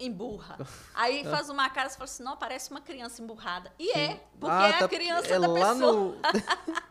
[0.00, 0.56] emburra.
[0.94, 3.70] Aí faz uma cara e fala assim, não, parece uma criança emburrada.
[3.78, 3.98] E Sim.
[3.98, 5.76] é, porque ah, é tá, a criança é da pessoa.
[5.76, 6.16] No...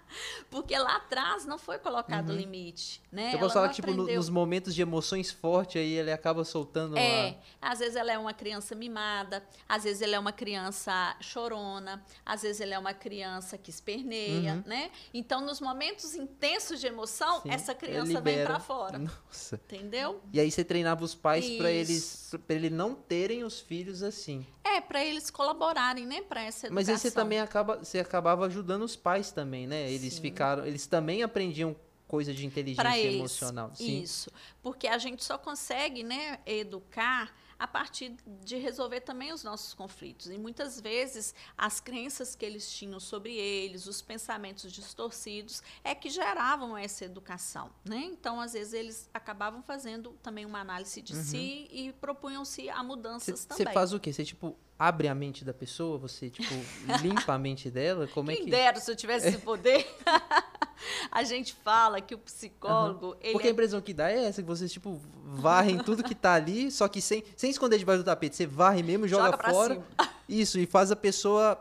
[0.49, 2.37] Porque lá atrás não foi colocado o uhum.
[2.37, 3.33] limite, né?
[3.33, 6.97] Eu posso falar que, tipo, no, nos momentos de emoções fortes, aí ele acaba soltando
[6.97, 12.03] É, às vezes ela é uma criança mimada, às vezes ele é uma criança chorona,
[12.25, 14.63] às vezes ele é uma criança que esperneia, uhum.
[14.65, 14.91] né?
[15.13, 18.97] Então, nos momentos intensos de emoção, Sim, essa criança vem para fora.
[18.97, 19.55] Nossa.
[19.55, 20.21] Entendeu?
[20.33, 24.45] E aí você treinava os pais para eles, pra eles não terem os filhos assim.
[24.75, 26.75] É, para eles colaborarem, né, para essa educação.
[26.75, 29.91] Mas aí você também acaba, você acabava ajudando os pais também, né?
[29.91, 30.21] Eles Sim.
[30.21, 31.75] ficaram, eles também aprendiam
[32.07, 33.71] coisa de inteligência emocional.
[33.75, 34.01] Sim.
[34.01, 39.73] Isso, porque a gente só consegue, né, educar a partir de resolver também os nossos
[39.73, 40.27] conflitos.
[40.27, 46.09] E muitas vezes as crenças que eles tinham sobre eles, os pensamentos distorcidos, é que
[46.09, 47.69] geravam essa educação.
[47.83, 47.97] Né?
[47.97, 51.23] Então, às vezes, eles acabavam fazendo também uma análise de uhum.
[51.23, 53.65] si e propunham-se a mudanças cê, também.
[53.65, 54.13] Você faz o quê?
[54.13, 55.97] Você, tipo, abre a mente da pessoa?
[55.97, 56.53] Você, tipo,
[57.03, 58.07] limpa a mente dela?
[58.07, 58.51] Como é Quem é que...
[58.51, 59.85] dera se eu tivesse esse poder.
[61.11, 63.07] a gente fala que o psicólogo.
[63.07, 63.31] Uhum.
[63.31, 63.49] Porque é...
[63.49, 66.87] a impressão que dá é essa, que vocês, tipo, varrem tudo que tá ali, só
[66.87, 68.35] que sem, sem esconder debaixo do tapete.
[68.35, 69.83] Você varre mesmo, joga, joga fora.
[70.27, 71.57] Isso, e faz a pessoa.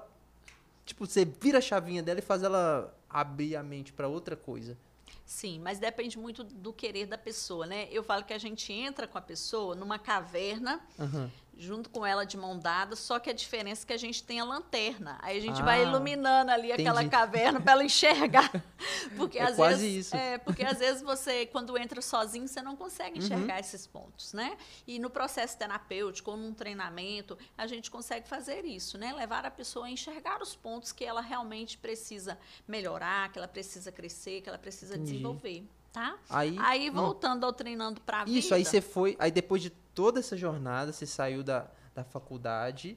[0.84, 4.76] Tipo, você vira a chavinha dela e faz ela abrir a mente para outra coisa.
[5.24, 7.86] Sim, mas depende muito do querer da pessoa, né?
[7.90, 12.24] Eu falo que a gente entra com a pessoa numa caverna, uhum junto com ela
[12.24, 15.18] de mão dada, só que a diferença é que a gente tem a lanterna.
[15.20, 16.88] Aí a gente ah, vai iluminando ali entendi.
[16.88, 18.48] aquela caverna para ela enxergar.
[19.16, 20.16] Porque é às quase vezes, isso.
[20.16, 23.60] É, porque às vezes você, quando entra sozinho, você não consegue enxergar uhum.
[23.60, 24.56] esses pontos, né?
[24.86, 29.12] E no processo terapêutico ou num treinamento, a gente consegue fazer isso, né?
[29.12, 33.90] Levar a pessoa a enxergar os pontos que ela realmente precisa melhorar, que ela precisa
[33.90, 35.12] crescer, que ela precisa entendi.
[35.12, 35.64] desenvolver.
[35.92, 36.16] Tá?
[36.28, 37.46] Aí, aí voltando hum.
[37.46, 38.38] ao treinando para vida.
[38.38, 42.96] Isso, aí você foi, aí depois de toda essa jornada, você saiu da, da faculdade,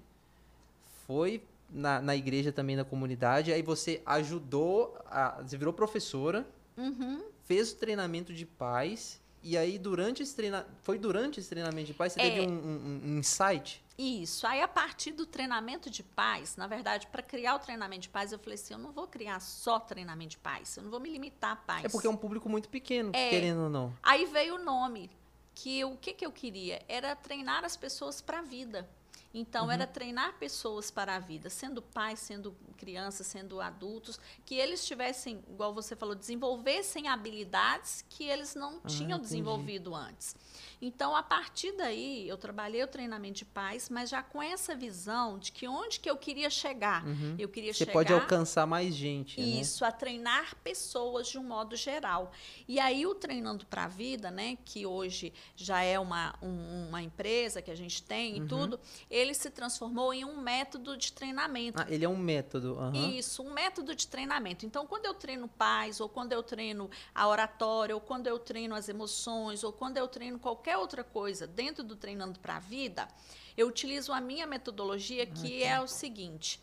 [1.08, 7.24] foi na, na igreja também, na comunidade, aí você ajudou, a, você virou professora, uhum.
[7.44, 11.96] fez o treinamento de paz, e aí durante esse treinamento, foi durante esse treinamento de
[11.96, 13.84] paz, você é, teve um, um, um insight?
[13.98, 14.46] Isso.
[14.46, 18.32] Aí, a partir do treinamento de paz, na verdade, para criar o treinamento de paz,
[18.32, 21.10] eu falei assim: eu não vou criar só treinamento de paz, eu não vou me
[21.10, 21.86] limitar a paz.
[21.86, 23.94] É porque é um público muito pequeno, é, querendo ou não.
[24.02, 25.10] Aí veio o nome,
[25.54, 28.90] que o que, que eu queria era treinar as pessoas para a vida.
[29.34, 29.72] Então, uhum.
[29.72, 35.44] era treinar pessoas para a vida, sendo pais, sendo crianças, sendo adultos, que eles tivessem,
[35.50, 39.22] igual você falou, desenvolvessem habilidades que eles não ah, tinham entendi.
[39.22, 40.36] desenvolvido antes.
[40.82, 45.38] Então, a partir daí, eu trabalhei o treinamento de paz, mas já com essa visão
[45.38, 47.06] de que onde que eu queria chegar.
[47.06, 47.36] Uhum.
[47.38, 47.94] Eu queria Você chegar...
[47.94, 49.46] pode alcançar mais gente, né?
[49.46, 49.90] Isso, né?
[49.90, 52.32] a treinar pessoas de um modo geral.
[52.68, 57.02] E aí, o Treinando para a Vida, né, que hoje já é uma, um, uma
[57.02, 58.48] empresa que a gente tem e uhum.
[58.48, 58.80] tudo,
[59.22, 61.82] ele se transformou em um método de treinamento.
[61.82, 62.76] Ah, ele é um método.
[62.76, 63.12] Uhum.
[63.12, 64.66] Isso, um método de treinamento.
[64.66, 68.76] Então, quando eu treino paz, ou quando eu treino a oratória, ou quando eu treino
[68.76, 73.08] as emoções, ou quando eu treino qualquer outra coisa dentro do Treinando para a Vida,
[73.56, 76.60] eu utilizo a minha metodologia, que é o seguinte: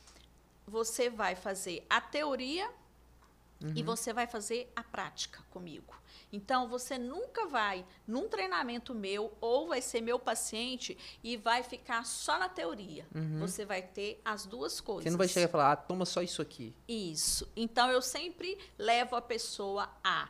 [0.67, 2.71] você vai fazer a teoria
[3.63, 3.73] uhum.
[3.75, 5.95] e você vai fazer a prática comigo.
[6.33, 12.05] Então, você nunca vai num treinamento meu ou vai ser meu paciente e vai ficar
[12.05, 13.07] só na teoria.
[13.15, 13.39] Uhum.
[13.41, 15.05] Você vai ter as duas coisas.
[15.05, 16.75] Você não vai chegar e falar, ah, toma só isso aqui.
[16.87, 17.51] Isso.
[17.57, 20.29] Então, eu sempre levo a pessoa a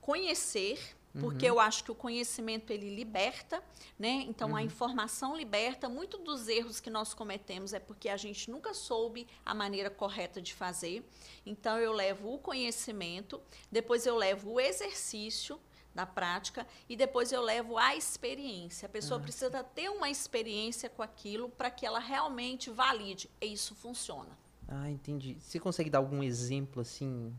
[0.00, 0.78] conhecer
[1.20, 1.54] porque uhum.
[1.54, 3.62] eu acho que o conhecimento ele liberta,
[3.98, 4.24] né?
[4.26, 4.56] Então uhum.
[4.56, 5.88] a informação liberta.
[5.88, 10.42] Muito dos erros que nós cometemos é porque a gente nunca soube a maneira correta
[10.42, 11.08] de fazer.
[11.46, 15.60] Então eu levo o conhecimento, depois eu levo o exercício
[15.94, 18.86] da prática e depois eu levo a experiência.
[18.86, 23.30] A pessoa ah, precisa ter uma experiência com aquilo para que ela realmente valide.
[23.40, 24.36] E isso funciona.
[24.66, 25.36] Ah, entendi.
[25.38, 27.32] Você consegue dar algum exemplo assim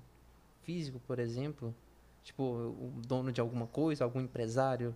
[0.61, 1.75] físico, por exemplo?
[2.25, 4.95] Tipo, o dono de alguma coisa, algum empresário?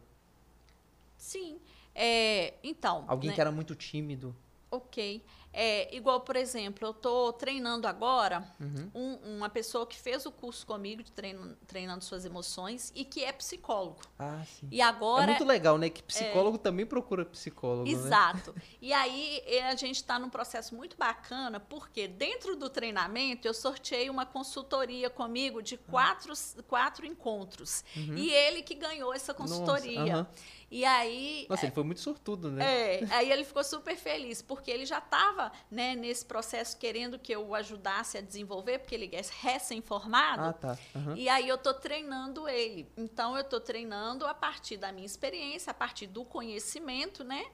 [1.15, 1.59] Sim.
[1.93, 3.05] É, então.
[3.07, 3.35] Alguém né?
[3.35, 4.35] que era muito tímido.
[4.71, 5.23] Ok.
[5.51, 8.91] É, igual, por exemplo, eu estou treinando agora uhum.
[8.93, 13.23] um, uma pessoa que fez o curso comigo de treino, treinando suas emoções e que
[13.23, 13.99] é psicólogo.
[14.17, 14.67] Ah, sim.
[14.71, 15.23] E agora.
[15.23, 15.89] É muito legal, né?
[15.89, 16.59] Que psicólogo é...
[16.59, 17.85] também procura psicólogo.
[17.85, 17.91] Né?
[17.91, 18.53] Exato.
[18.53, 18.62] Né?
[18.81, 24.09] E aí a gente está num processo muito bacana, porque dentro do treinamento eu sorteei
[24.09, 26.33] uma consultoria comigo de quatro,
[26.67, 27.83] quatro encontros.
[27.95, 28.15] Uhum.
[28.15, 29.99] E ele que ganhou essa consultoria.
[29.99, 30.27] Nossa, uhum.
[30.71, 31.45] E aí.
[31.49, 32.63] Nossa, ele foi muito sortudo, né?
[32.63, 37.19] É, aí ele ficou super feliz, porque ele já estava estava né, nesse processo querendo
[37.19, 40.43] que eu o ajudasse a desenvolver, porque ele é recém-formado.
[40.43, 40.77] Ah, tá.
[40.95, 41.15] Uhum.
[41.15, 42.91] E aí eu estou treinando ele.
[42.97, 47.45] Então eu estou treinando a partir da minha experiência, a partir do conhecimento, né?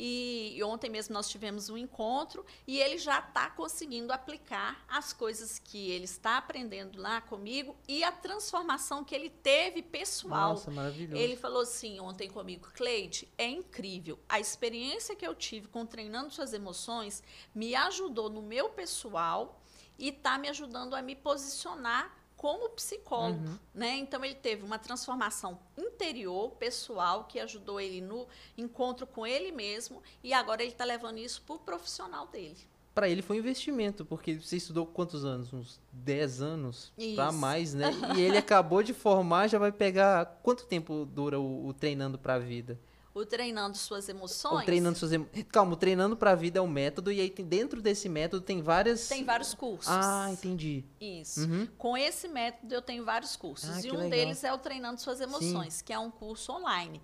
[0.00, 5.12] E, e ontem mesmo nós tivemos um encontro e ele já está conseguindo aplicar as
[5.12, 10.50] coisas que ele está aprendendo lá comigo e a transformação que ele teve pessoal.
[10.50, 11.20] Nossa, maravilhoso.
[11.20, 14.20] Ele falou assim ontem comigo, Cleide, é incrível.
[14.28, 17.20] A experiência que eu tive com treinando suas emoções
[17.52, 19.60] me ajudou no meu pessoal
[19.98, 23.58] e está me ajudando a me posicionar como psicólogo, uhum.
[23.74, 23.96] né?
[23.96, 30.00] Então ele teve uma transformação interior, pessoal, que ajudou ele no encontro com ele mesmo
[30.22, 32.56] e agora ele está levando isso para o profissional dele.
[32.94, 35.52] Para ele foi um investimento, porque você estudou quantos anos?
[35.52, 37.90] Uns 10 anos para mais, né?
[38.16, 42.34] e ele acabou de formar, já vai pegar quanto tempo dura o, o treinando para
[42.34, 42.78] a vida?
[43.14, 44.62] O treinando suas emoções.
[44.62, 45.28] O treinando suas emo...
[45.50, 48.42] Calma, o treinando para a vida é um método e aí tem, dentro desse método
[48.42, 49.88] tem várias Tem vários cursos.
[49.88, 50.84] Ah, entendi.
[51.00, 51.40] Isso.
[51.40, 51.66] Uhum.
[51.78, 54.10] Com esse método eu tenho vários cursos ah, e um legal.
[54.10, 55.84] deles é o treinando suas emoções, Sim.
[55.84, 57.00] que é um curso online.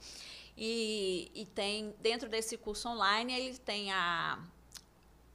[0.57, 4.39] E, e tem dentro desse curso online ele tem a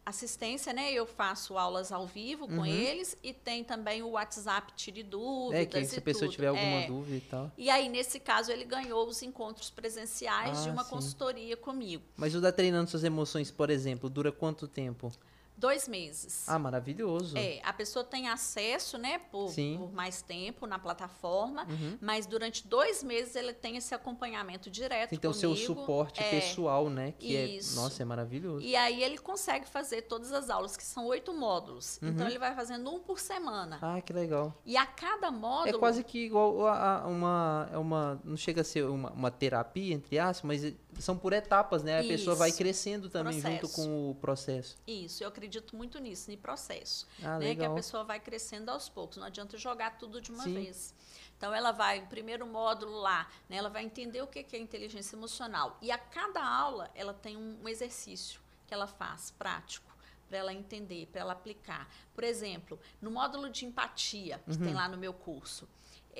[0.10, 0.92] assistência, né?
[0.92, 2.66] Eu faço aulas ao vivo com uhum.
[2.66, 5.62] eles e tem também o WhatsApp tire dúvidas.
[5.62, 6.36] É, que se a pessoa tudo.
[6.36, 6.88] tiver alguma é.
[6.88, 7.52] dúvida e tal.
[7.58, 10.90] E aí, nesse caso, ele ganhou os encontros presenciais ah, de uma sim.
[10.90, 12.04] consultoria comigo.
[12.18, 15.12] Mas o da Treinando Suas Emoções, por exemplo, dura quanto tempo?
[15.60, 16.48] Dois meses.
[16.48, 17.38] Ah, maravilhoso.
[17.38, 21.98] É, a pessoa tem acesso, né, por, por mais tempo na plataforma, uhum.
[22.00, 26.90] mas durante dois meses ele tem esse acompanhamento direto Então, o seu suporte é, pessoal,
[26.90, 27.78] né, que é, isso.
[27.78, 28.66] é, nossa, é maravilhoso.
[28.66, 32.00] E aí ele consegue fazer todas as aulas, que são oito módulos.
[32.02, 32.10] Uhum.
[32.10, 33.80] Então, ele vai fazendo um por semana.
[33.82, 34.58] Ah, que legal.
[34.66, 35.76] E a cada módulo...
[35.76, 39.30] É quase que igual a, a uma, é uma, não chega a ser uma, uma
[39.30, 41.98] terapia, entre aspas, mas são por etapas, né?
[41.98, 42.10] A Isso.
[42.10, 43.62] pessoa vai crescendo também processo.
[43.62, 44.78] junto com o processo.
[44.86, 47.08] Isso, eu acredito muito nisso, em processo.
[47.24, 47.56] Ah, né?
[47.56, 49.18] Que a pessoa vai crescendo aos poucos.
[49.18, 50.54] Não adianta jogar tudo de uma Sim.
[50.54, 50.94] vez.
[51.38, 55.78] Então ela vai, primeiro módulo lá, né, ela vai entender o que é inteligência emocional.
[55.82, 59.90] E a cada aula ela tem um, um exercício que ela faz, prático
[60.30, 61.90] para ela entender, para ela aplicar.
[62.14, 64.64] Por exemplo, no módulo de empatia, que uhum.
[64.64, 65.68] tem lá no meu curso,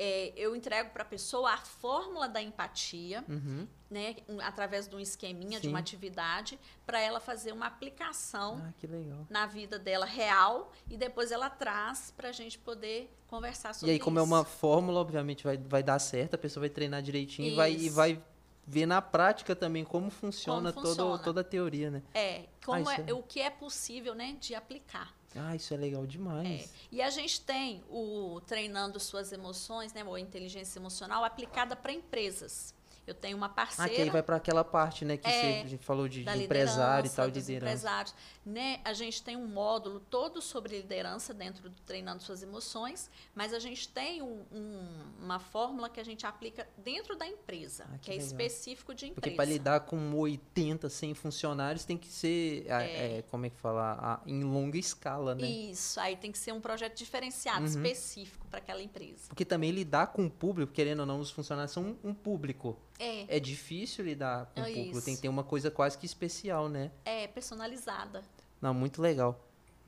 [0.02, 3.68] é, eu entrego para a pessoa a fórmula da empatia, uhum.
[3.92, 5.64] né, através de um esqueminha, Sim.
[5.64, 11.34] de uma atividade, para ela fazer uma aplicação ah, na vida dela real e depois
[11.34, 13.88] ela traz para a gente poder conversar sobre isso.
[13.88, 14.26] E aí, como isso.
[14.26, 17.74] é uma fórmula, obviamente vai, vai dar certo, a pessoa vai treinar direitinho e vai,
[17.74, 18.24] e vai
[18.66, 21.12] ver na prática também como funciona, como funciona.
[21.12, 22.02] Todo, toda a teoria, né?
[22.14, 25.14] É, como ah, é, é, o que é possível né, de aplicar.
[25.36, 26.48] Ah, isso é legal demais.
[26.48, 26.70] É.
[26.92, 32.74] E a gente tem o treinando suas emoções, né, ou inteligência emocional aplicada para empresas.
[33.10, 33.92] Eu tenho uma parceira.
[33.92, 37.08] Ah, que aí vai para aquela parte, né, que é, você falou de, de empresário
[37.08, 37.72] e tal, de liderança.
[37.72, 38.16] Empresários.
[38.46, 43.52] Né, a gente tem um módulo todo sobre liderança dentro do Treinando Suas Emoções, mas
[43.52, 47.98] a gente tem um, um, uma fórmula que a gente aplica dentro da empresa, ah,
[47.98, 49.22] que, que é específico de empresa.
[49.22, 53.18] Porque para lidar com 80, 100 funcionários tem que ser, é.
[53.18, 55.48] É, como é que fala, em longa escala, né?
[55.48, 57.66] Isso, aí tem que ser um projeto diferenciado, uhum.
[57.66, 59.28] específico para aquela empresa.
[59.28, 62.78] Porque também lidar com o público, querendo ou não, os funcionários são um, um público.
[63.00, 63.38] É.
[63.38, 64.98] É difícil lidar com é o público.
[64.98, 65.06] Isso.
[65.06, 66.92] Tem que ter uma coisa quase que especial, né?
[67.06, 68.24] É, personalizada.
[68.62, 69.40] Não, muito legal.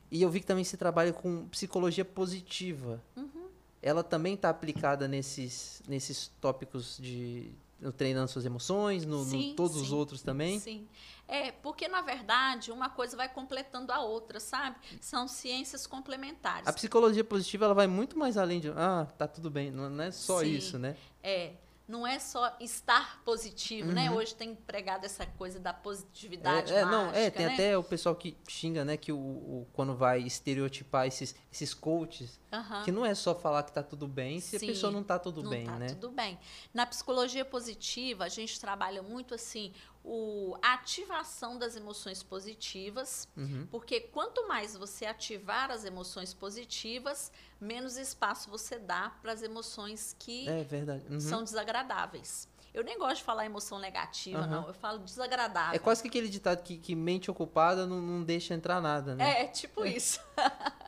[0.09, 3.01] E eu vi que também você trabalha com psicologia positiva.
[3.15, 3.49] Uhum.
[3.81, 7.51] Ela também está aplicada nesses, nesses tópicos de
[7.97, 10.59] treinando suas emoções, no, sim, no todos sim, os outros também?
[10.59, 10.87] Sim.
[11.27, 14.75] É, porque na verdade uma coisa vai completando a outra, sabe?
[14.99, 16.67] São ciências complementares.
[16.67, 20.11] A psicologia positiva ela vai muito mais além de, ah, tá tudo bem, não é
[20.11, 20.95] só sim, isso, né?
[21.23, 21.53] É
[21.91, 24.07] não é só estar positivo, né?
[24.07, 24.15] uhum.
[24.15, 24.21] né?
[24.21, 27.53] Hoje tem pregado essa coisa da positividade é, é, mágica, não, é, tem né?
[27.53, 32.39] até o pessoal que xinga, né, que o, o quando vai estereotipar esses, esses coaches,
[32.51, 32.83] uhum.
[32.83, 35.19] que não é só falar que tá tudo bem se Sim, a pessoa não tá
[35.19, 35.87] tudo não bem, tá né?
[35.87, 36.39] tudo bem.
[36.73, 43.67] Na psicologia positiva, a gente trabalha muito assim, o, a ativação das emoções positivas, uhum.
[43.69, 50.15] porque quanto mais você ativar as emoções positivas, menos espaço você dá para as emoções
[50.17, 50.65] que é
[51.09, 51.19] uhum.
[51.19, 52.49] são desagradáveis.
[52.73, 54.47] Eu nem gosto de falar emoção negativa, uhum.
[54.47, 54.67] não.
[54.67, 55.75] Eu falo desagradável.
[55.75, 59.41] É quase que aquele ditado que, que mente ocupada não, não deixa entrar nada, né?
[59.41, 60.21] É, é tipo isso.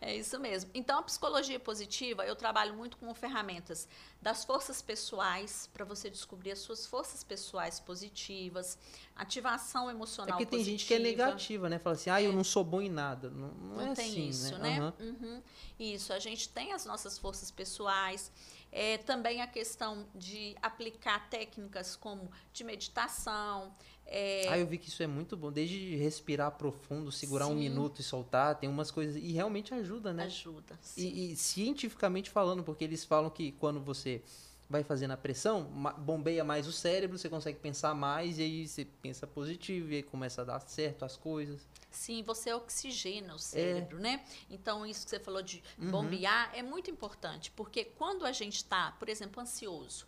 [0.00, 0.70] é isso mesmo.
[0.74, 3.88] Então, a psicologia positiva, eu trabalho muito com ferramentas
[4.20, 8.78] das forças pessoais, para você descobrir as suas forças pessoais positivas,
[9.14, 10.64] ativação emocional é porque positiva.
[10.64, 11.78] tem gente que é negativa, né?
[11.78, 13.30] Fala assim, ah, eu não sou bom em nada.
[13.30, 14.80] Não, não, não é tem assim, isso, né?
[14.80, 14.92] né?
[14.98, 15.42] Uhum.
[15.78, 18.32] Isso, a gente tem as nossas forças pessoais,
[18.76, 23.72] É, também a questão de aplicar técnicas como de meditação.
[24.06, 24.48] É...
[24.48, 25.50] Ah, eu vi que isso é muito bom.
[25.50, 27.52] Desde respirar profundo, segurar sim.
[27.52, 29.16] um minuto e soltar, tem umas coisas.
[29.16, 30.24] E realmente ajuda, né?
[30.24, 30.78] Ajuda.
[30.96, 34.22] E, e cientificamente falando, porque eles falam que quando você
[34.68, 35.64] vai fazendo a pressão,
[35.98, 40.02] bombeia mais o cérebro, você consegue pensar mais, e aí você pensa positivo, e aí
[40.02, 41.66] começa a dar certo as coisas.
[41.90, 44.00] Sim, você oxigena o cérebro, é.
[44.00, 44.24] né?
[44.50, 45.90] Então, isso que você falou de uhum.
[45.90, 50.06] bombear é muito importante, porque quando a gente está, por exemplo, ansioso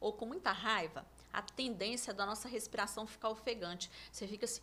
[0.00, 1.04] ou com muita raiva,
[1.38, 3.90] a tendência da nossa respiração ficar ofegante.
[4.10, 4.60] Você fica assim.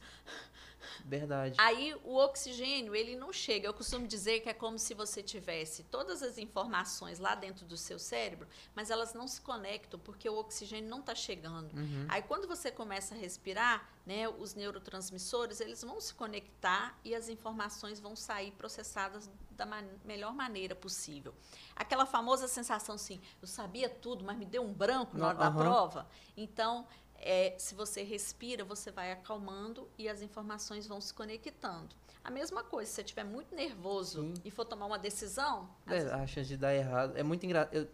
[1.04, 1.56] Verdade.
[1.60, 3.68] Aí o oxigênio, ele não chega.
[3.68, 7.78] Eu costumo dizer que é como se você tivesse todas as informações lá dentro do
[7.78, 11.74] seu cérebro, mas elas não se conectam porque o oxigênio não está chegando.
[11.76, 12.06] Uhum.
[12.10, 17.28] Aí quando você começa a respirar, né, os neurotransmissores, eles vão se conectar e as
[17.28, 21.34] informações vão sair processadas da man melhor maneira possível.
[21.76, 25.44] Aquela famosa sensação assim, eu sabia tudo, mas me deu um branco na hora uhum.
[25.44, 26.08] da prova.
[26.38, 26.88] Então,
[27.20, 31.95] é, se você respira, você vai acalmando e as informações vão se conectando.
[32.24, 34.34] A mesma coisa, se você estiver muito nervoso Sim.
[34.43, 35.70] e for tomar uma decisão.
[35.88, 37.16] É, a chance de dar errado.
[37.16, 37.88] É muito engraçado.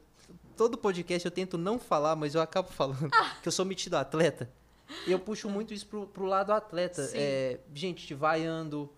[0.55, 3.09] Todo podcast eu tento não falar, mas eu acabo falando.
[3.13, 3.35] Ah.
[3.41, 4.49] Que eu sou metido atleta.
[5.07, 7.09] E eu puxo muito isso pro, pro lado atleta.
[7.13, 8.89] É, gente, vaiando.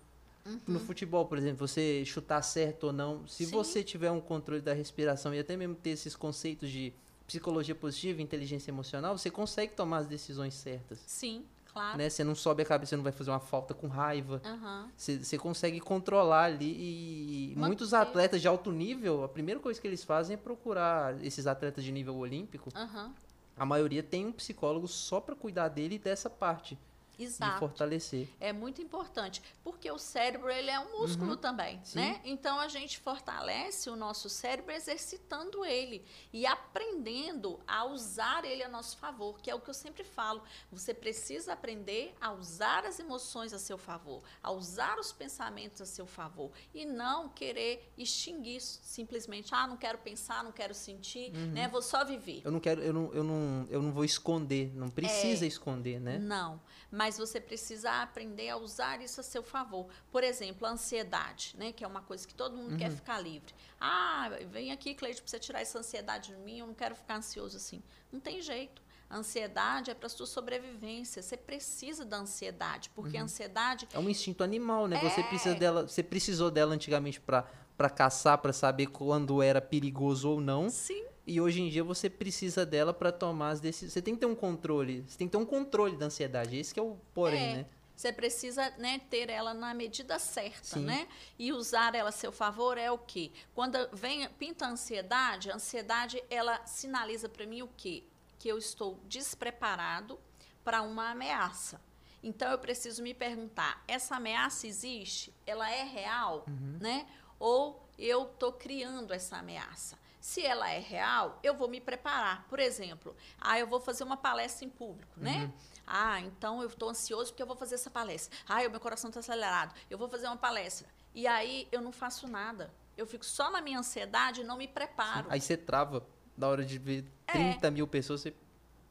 [0.46, 0.60] Uhum.
[0.68, 3.26] No futebol, por exemplo, você chutar certo ou não.
[3.28, 3.52] Se Sim.
[3.52, 6.94] você tiver um controle da respiração e até mesmo ter esses conceitos de
[7.34, 11.00] psicologia positiva, inteligência emocional, você consegue tomar as decisões certas.
[11.08, 11.98] Sim, claro.
[11.98, 12.08] Né?
[12.08, 14.40] Você não sobe a cabeça, você não vai fazer uma falta com raiva.
[14.46, 14.90] Uhum.
[14.96, 16.76] Você, você consegue controlar ali.
[16.78, 17.68] E Manter.
[17.68, 21.84] muitos atletas de alto nível, a primeira coisa que eles fazem é procurar esses atletas
[21.84, 22.70] de nível olímpico.
[22.76, 23.12] Uhum.
[23.58, 26.78] A maioria tem um psicólogo só para cuidar dele dessa parte.
[27.18, 27.54] Exato.
[27.54, 28.28] de fortalecer.
[28.40, 31.38] É muito importante, porque o cérebro ele é um músculo uhum.
[31.38, 32.00] também, Sim.
[32.00, 32.22] né?
[32.24, 38.70] Então a gente fortalece o nosso cérebro exercitando ele e aprendendo a usar ele a
[38.70, 40.42] nosso favor, que é o que eu sempre falo.
[40.72, 45.86] Você precisa aprender a usar as emoções a seu favor, a usar os pensamentos a
[45.86, 51.52] seu favor e não querer extinguir simplesmente, ah, não quero pensar, não quero sentir, uhum.
[51.52, 51.68] né?
[51.68, 52.42] Vou só viver.
[52.44, 56.00] Eu não quero, eu não, eu não, eu não vou esconder, não precisa é, esconder,
[56.00, 56.18] né?
[56.18, 56.62] Não
[56.94, 59.88] mas você precisa aprender a usar isso a seu favor.
[60.12, 62.78] Por exemplo, a ansiedade, né, que é uma coisa que todo mundo uhum.
[62.78, 63.54] quer ficar livre.
[63.80, 67.18] Ah, vem aqui, Cleide, para você tirar essa ansiedade de mim, eu não quero ficar
[67.18, 67.82] ansioso assim.
[68.12, 68.82] Não tem jeito.
[69.10, 71.22] A ansiedade é para sua sobrevivência.
[71.22, 73.24] Você precisa da ansiedade, porque uhum.
[73.24, 74.98] a ansiedade é um instinto animal, né?
[74.98, 75.10] É...
[75.10, 77.46] Você precisa dela, você precisou dela antigamente para
[77.78, 80.70] para caçar, para saber quando era perigoso ou não.
[80.70, 81.04] Sim.
[81.26, 83.94] E hoje em dia você precisa dela para tomar as decisões.
[83.94, 85.04] Você tem que ter um controle.
[85.08, 86.58] Você tem que ter um controle da ansiedade.
[86.58, 87.56] Esse que é o porém, é.
[87.58, 87.66] né?
[87.96, 90.84] Você precisa né, ter ela na medida certa, Sim.
[90.84, 91.08] né?
[91.38, 93.32] E usar ela a seu favor é o quê?
[93.54, 98.04] Quando vem, pinta a ansiedade, a ansiedade, ela sinaliza para mim o quê?
[98.40, 100.20] Que eu estou despreparado
[100.64, 101.80] para uma ameaça.
[102.22, 105.34] Então, eu preciso me perguntar, essa ameaça existe?
[105.46, 106.46] Ela é real?
[106.48, 106.78] Uhum.
[106.80, 107.06] Né?
[107.38, 109.98] Ou eu estou criando essa ameaça?
[110.24, 112.48] Se ela é real, eu vou me preparar.
[112.48, 115.44] Por exemplo, ah, eu vou fazer uma palestra em público, né?
[115.44, 115.52] uhum.
[115.86, 118.34] Ah, então eu estou ansioso porque eu vou fazer essa palestra.
[118.48, 119.76] Ah, o meu coração está acelerado.
[119.90, 120.88] Eu vou fazer uma palestra.
[121.14, 122.74] E aí eu não faço nada.
[122.96, 125.26] Eu fico só na minha ansiedade e não me preparo.
[125.26, 125.30] Sim.
[125.30, 126.08] Aí você trava.
[126.38, 127.70] Na hora de ver 30 é.
[127.70, 128.34] mil pessoas, você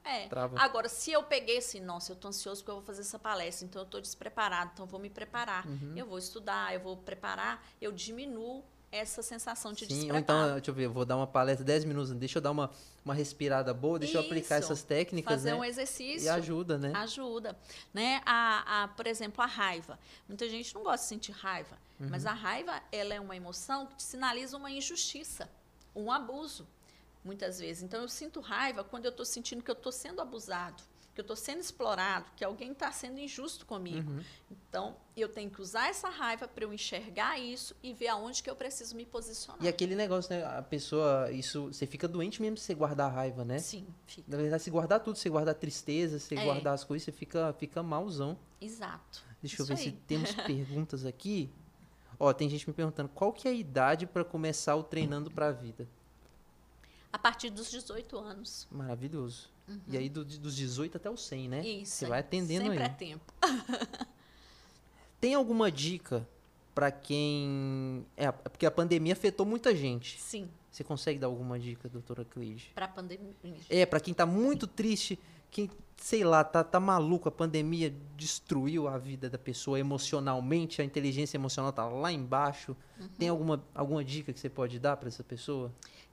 [0.05, 0.29] é.
[0.29, 0.61] Trava.
[0.61, 3.67] Agora, se eu peguei assim, nossa, eu estou ansioso porque eu vou fazer essa palestra,
[3.67, 5.67] então eu estou despreparado, então eu vou me preparar.
[5.67, 5.95] Uhum.
[5.97, 8.63] Eu vou estudar, eu vou preparar, eu diminuo
[8.93, 12.13] essa sensação de Sim, então, deixa eu ver, eu vou dar uma palestra 10 minutos,
[12.13, 12.71] deixa eu dar uma,
[13.03, 15.57] uma respirada boa, deixa Isso, eu aplicar essas técnicas, fazer né?
[15.57, 16.27] um exercício.
[16.27, 16.93] E ajuda, né?
[16.95, 17.57] Ajuda,
[17.93, 18.21] né?
[18.27, 19.99] A, a, por exemplo, a raiva.
[20.29, 22.09] Muita gente não gosta de sentir raiva, uhum.
[22.11, 25.49] mas a raiva, ela é uma emoção que sinaliza uma injustiça,
[25.97, 26.69] um abuso,
[27.25, 27.83] muitas vezes.
[27.83, 30.83] Então, eu sinto raiva quando eu estou sentindo que eu estou sendo abusado
[31.15, 34.11] que eu estou sendo explorado, que alguém está sendo injusto comigo.
[34.11, 34.25] Uhum.
[34.51, 38.49] Então, eu tenho que usar essa raiva para eu enxergar isso e ver aonde que
[38.49, 39.63] eu preciso me posicionar.
[39.63, 40.43] E aquele negócio, né?
[40.45, 43.59] A pessoa, isso, você fica doente mesmo se você guardar a raiva, né?
[43.59, 44.25] Sim, fica.
[44.27, 46.43] Na verdade, se guardar tudo, se guardar tristeza, se é.
[46.43, 48.39] guardar as coisas, você fica, fica malzão.
[48.59, 49.23] Exato.
[49.43, 49.91] Deixa isso eu ver aí.
[49.91, 51.51] se temos perguntas aqui.
[52.19, 55.49] Ó, tem gente me perguntando qual que é a idade para começar o treinando para
[55.49, 55.87] a vida?
[57.13, 58.67] A partir dos 18 anos.
[58.71, 59.52] Maravilhoso.
[59.69, 59.81] Uhum.
[59.89, 61.67] E aí do, dos 18 até os 100, né?
[61.67, 61.93] Isso.
[61.93, 62.91] Você vai atendendo sempre aí.
[62.91, 63.33] Sempre é tempo.
[65.21, 66.27] Tem alguma dica
[66.75, 68.05] para quem...
[68.17, 70.21] É, porque a pandemia afetou muita gente.
[70.21, 70.49] Sim.
[70.71, 72.73] Você consegue dar alguma dica, doutora Cleide?
[72.75, 73.35] Para pandemia.
[73.69, 75.19] É, para quem tá muito triste,
[75.51, 80.85] quem, sei lá, tá, tá maluco, a pandemia destruiu a vida da pessoa emocionalmente, a
[80.85, 82.75] inteligência emocional tá lá embaixo.
[82.99, 83.09] Uhum.
[83.19, 85.71] Tem alguma, alguma dica que você pode dar para essa pessoa?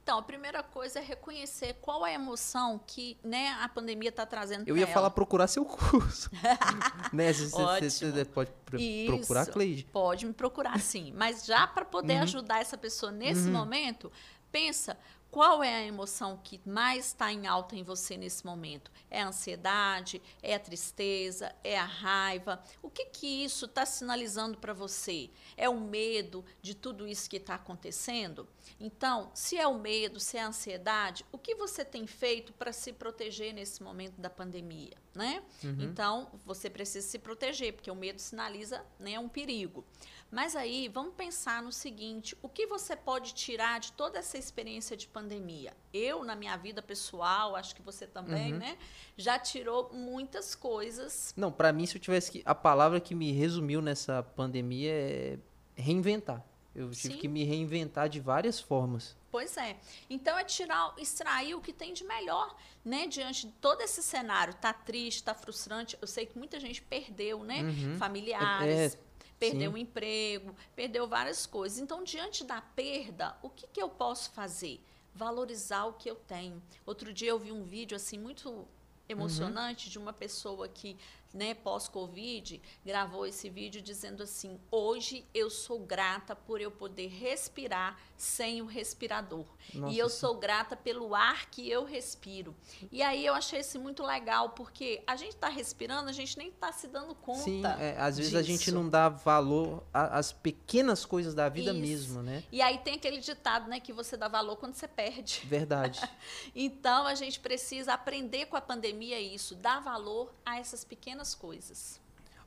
[0.10, 4.26] Então, a primeira coisa é reconhecer qual é a emoção que né, a pandemia está
[4.26, 4.91] trazendo Eu ia ela.
[4.91, 6.32] falar procurar seu curso.
[7.14, 7.32] né?
[7.32, 7.47] Você,
[7.91, 9.05] você- pode pro- Isso.
[9.18, 9.84] procurar Cleide.
[9.84, 12.24] Pode me procurar sim, mas já para poder Uhum.
[12.24, 13.51] ajudar essa pessoa nesse Uhum.
[13.53, 14.12] momento,
[14.51, 14.97] pensa
[15.32, 18.92] qual é a emoção que mais está em alta em você nesse momento?
[19.12, 20.22] É a ansiedade?
[20.42, 21.54] É a tristeza?
[21.64, 22.62] É a raiva?
[22.82, 25.30] O que que isso está sinalizando para você?
[25.56, 28.48] É o medo de tudo isso que está acontecendo?
[28.80, 32.72] Então, se é o medo, se é a ansiedade, o que você tem feito para
[32.72, 35.44] se proteger nesse momento da pandemia, né?
[35.64, 35.78] Uhum.
[35.80, 39.86] Então, você precisa se proteger, porque o medo sinaliza né, um perigo.
[40.32, 44.96] Mas aí, vamos pensar no seguinte: o que você pode tirar de toda essa experiência
[44.96, 45.74] de pandemia?
[45.94, 48.60] Eu, na minha vida pessoal, acho que você também, Uhum.
[48.60, 48.78] né?
[49.18, 51.34] Já tirou muitas coisas.
[51.36, 52.42] Não, pra mim, se eu tivesse que.
[52.46, 55.40] A palavra que me resumiu nessa pandemia é
[55.76, 56.46] reinventar.
[56.76, 57.20] Eu tive Sim.
[57.20, 59.18] que me reinventar de várias formas.
[59.32, 59.78] Pois é.
[60.10, 62.56] Então é tirar, extrair o que tem de melhor,
[62.86, 63.08] né?
[63.08, 64.54] Diante de todo esse cenário.
[64.54, 65.98] Tá triste, tá frustrante.
[66.00, 67.64] Eu sei que muita gente perdeu, né?
[67.64, 67.98] Uhum.
[67.98, 68.94] Familiares.
[68.96, 69.00] É,
[69.40, 71.80] perdeu o emprego, perdeu várias coisas.
[71.80, 74.84] Então, diante da perda, o que, que eu posso fazer?
[75.16, 76.62] Valorizar o que eu tenho.
[76.86, 78.68] Outro dia eu vi um vídeo assim muito
[79.08, 80.96] emocionante de uma pessoa que,
[81.34, 87.98] né, pós-Covid, gravou esse vídeo dizendo assim: hoje eu sou grata por eu poder respirar
[88.18, 89.46] sem o respirador.
[89.74, 92.56] Nossa, e eu sou grata pelo ar que eu respiro.
[92.92, 96.50] E aí eu achei isso muito legal, porque a gente está respirando, a gente nem
[96.50, 97.44] está se dando conta.
[97.44, 98.74] Sim, é, às vezes a gente disso.
[98.74, 101.80] não dá valor às pequenas coisas da vida Isso.
[101.80, 102.44] mesmo, né?
[102.52, 105.42] E aí tem aquele ditado, né, que você dá valor quando você perde.
[105.46, 106.00] Verdade.
[106.56, 111.99] Então a gente precisa aprender com a pandemia isso, dar valor a essas pequenas coisas.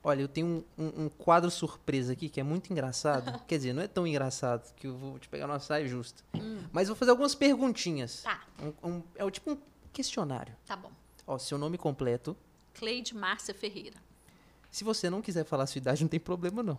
[0.04, 3.38] Olha, eu tenho um, um- um quadro surpresa aqui que é muito engraçado.
[3.46, 6.22] Quer dizer, não é tão engraçado que eu vou te pegar numa saia justa.
[6.72, 8.22] Mas vou fazer algumas perguntinhas.
[8.22, 8.42] Tá,
[8.82, 9.58] Um- é o tipo um
[9.92, 10.54] questionário.
[10.66, 10.90] tá bom.
[11.26, 12.36] Ó, seu nome completo.
[12.74, 13.96] Cleide Márcia Ferreira,
[14.70, 16.78] Se você não quiser falar a sua idade, não tem problema, não.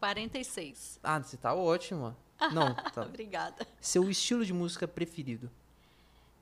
[0.00, 0.98] 46.
[1.02, 2.16] Ah, você tá ótima.
[2.52, 3.02] Não, tá.
[3.02, 3.66] Obrigada.
[3.80, 5.48] Seu estilo de música preferido?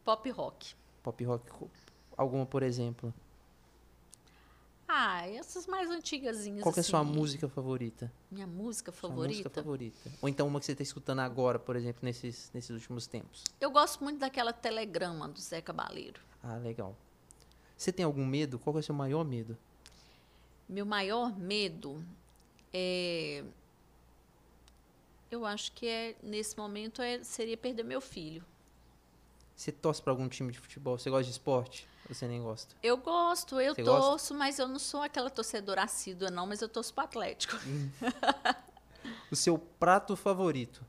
[0.05, 0.75] Pop rock.
[1.03, 1.51] Pop rock,
[2.17, 3.13] alguma, por exemplo.
[4.95, 7.11] Ah, essas mais antigazinhas Qual que é a sua assim.
[7.13, 8.13] música favorita?
[8.31, 9.33] Minha música Sua favorita?
[9.33, 10.11] música favorita.
[10.21, 13.43] Ou então uma que você tá escutando agora, por exemplo, nesses, nesses últimos tempos.
[13.59, 16.21] Eu gosto muito daquela telegrama do Zé Cabaleiro.
[16.43, 16.95] Ah, legal.
[17.75, 18.59] Você tem algum medo?
[18.59, 19.57] Qual que é o seu maior medo?
[20.69, 22.05] Meu maior medo
[22.71, 23.43] é.
[25.31, 28.45] Eu acho que é, nesse momento é, seria perder meu filho.
[29.57, 30.99] Você torce pra algum time de futebol?
[30.99, 31.89] Você gosta de esporte?
[32.13, 32.75] Você nem gosta?
[32.83, 34.01] Eu gosto, eu Você gosta?
[34.01, 37.57] torço, mas eu não sou aquela torcedora assídua, não, mas eu torço pro Atlético.
[39.31, 40.85] O seu prato favorito?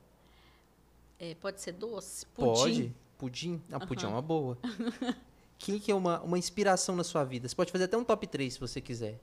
[1.17, 2.25] É, pode ser doce?
[2.27, 2.93] Pode.
[3.17, 3.61] Pudim?
[3.71, 4.57] Ah, pudim é uma boa.
[5.57, 7.47] Quem que é uma, uma inspiração na sua vida?
[7.47, 9.19] Você pode fazer até um top 3 se você quiser.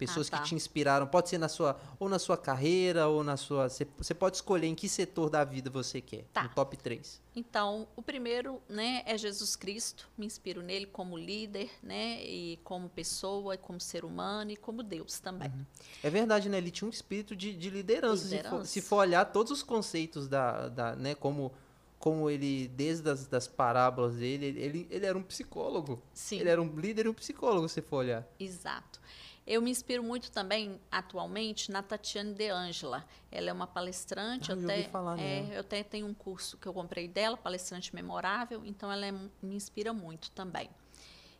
[0.00, 0.38] Pessoas Ah, tá.
[0.38, 1.06] que te inspiraram.
[1.06, 3.68] Pode ser na sua, ou na sua carreira, ou na sua.
[3.68, 6.24] Você, pode escolher em que setor da vida você quer.
[6.32, 6.44] Tá.
[6.44, 7.20] Um top 3.
[7.36, 10.08] Então, o primeiro, né, é Jesus Cristo.
[10.16, 14.82] Me inspiro nele como líder, né, e como pessoa, e como ser humano e como
[14.82, 15.52] Deus também.
[16.02, 16.56] É verdade, né?
[16.56, 18.24] Ele tinha um espírito de, de liderança.
[18.24, 18.64] Se for, Liderança.
[18.64, 21.52] se for olhar todos os conceitos da, da né, como,
[21.98, 26.02] como ele, desde as das parábolas dele, ele, ele, ele era um psicólogo.
[26.14, 26.40] Sim.
[26.40, 28.26] Ele era um líder e um psicólogo, se for olhar.
[28.40, 28.98] Exato.
[29.50, 33.04] Eu me inspiro muito também, atualmente, na Tatiane De Angela.
[33.32, 34.52] Ela é uma palestrante.
[34.52, 35.54] Ah, eu até, falar é, nela.
[35.54, 39.56] eu até tenho um curso que eu comprei dela, palestrante memorável, então ela é me
[39.56, 40.70] inspira muito também.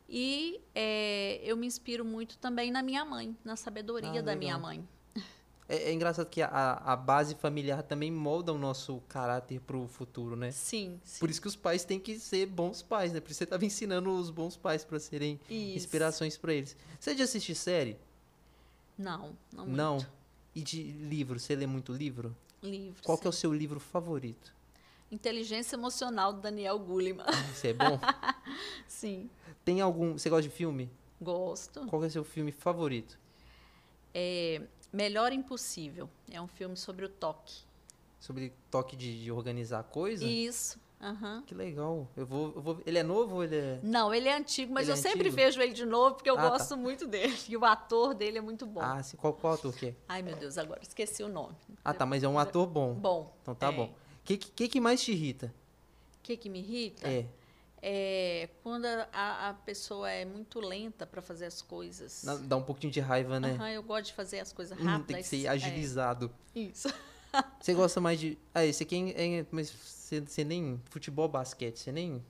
[0.08, 4.56] E é, eu me inspiro muito também na minha mãe, na sabedoria Ah, da minha
[4.56, 4.60] legal.
[4.60, 4.88] mãe.
[5.70, 6.48] É, é engraçado que a,
[6.84, 10.50] a base familiar também molda o nosso caráter pro futuro, né?
[10.50, 11.20] Sim, sim.
[11.20, 13.20] Por isso que os pais têm que ser bons pais, né?
[13.20, 15.76] Por isso você estava ensinando os bons pais para serem Isso.
[15.76, 16.76] inspirações para eles.
[16.98, 17.96] Você já assiste série?
[18.98, 19.76] Não, não muito.
[19.76, 20.06] Não.
[20.56, 21.38] E de livro?
[21.38, 22.36] Você lê muito livro?
[22.60, 23.00] Livro.
[23.04, 23.42] Qual que é o sim.
[23.42, 24.52] seu livro favorito?
[25.08, 27.24] Inteligência Emocional, do Daniel Goleman.
[27.52, 27.98] Isso é bom?
[28.88, 29.30] sim,
[29.64, 30.18] Tem algum.
[30.18, 30.90] Você gosta de filme?
[31.20, 31.86] gosto.
[31.86, 33.16] Qual é o seu filme favorito?
[34.12, 34.62] É
[34.92, 36.08] Melhor Impossível.
[36.30, 37.62] É um filme sobre o toque.
[38.18, 40.24] Sobre toque de, de organizar coisa?
[40.24, 40.78] Isso.
[41.00, 41.42] aham.
[41.46, 42.06] Que legal.
[42.16, 42.82] Eu vou, eu vou.
[42.84, 43.80] Ele é novo ou ele é.
[43.82, 45.36] Não, ele é antigo, mas Ele eu é sempre antigo?
[45.36, 46.48] vejo ele de novo porque eu Ah, tá.
[46.50, 47.34] gosto muito dele.
[47.48, 48.80] E o ator dele é muito bom.
[48.82, 49.16] Ah, sim.
[49.16, 49.94] Qual, qual ator que é?
[50.08, 51.56] Ai, meu Deus, agora esqueci o nome.
[51.84, 52.92] Ah, tá, mas é um ator bom.
[52.94, 53.34] Bom.
[53.42, 53.72] Então tá é.
[53.72, 53.84] bom.
[53.86, 55.46] O que, que, que mais te irrita?
[56.18, 57.08] O que, que me irrita?
[57.08, 57.24] É.
[57.82, 62.24] É quando a, a pessoa é muito lenta para fazer as coisas.
[62.42, 63.52] Dá um pouquinho de raiva, né?
[63.54, 65.06] Aham, eu gosto de fazer as coisas Hum, rápidas.
[65.06, 66.30] tem que ser é, agilizado.
[66.54, 66.88] isso.
[67.60, 68.36] Você gosta mais de.
[68.52, 69.38] Ah, esse aqui é.
[69.40, 70.80] é- mas você, você nem.
[70.90, 72.22] Futebol, basquete, você nem.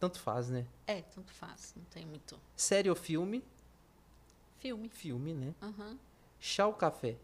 [0.00, 0.66] Tanto faz, né?
[0.86, 2.40] É, tanto faz, não tem muito.
[2.56, 3.44] Série ou filme?
[4.58, 4.88] Filme.
[4.88, 5.54] Filme, né?
[5.60, 5.98] Aham.
[6.40, 7.16] Chá ou café?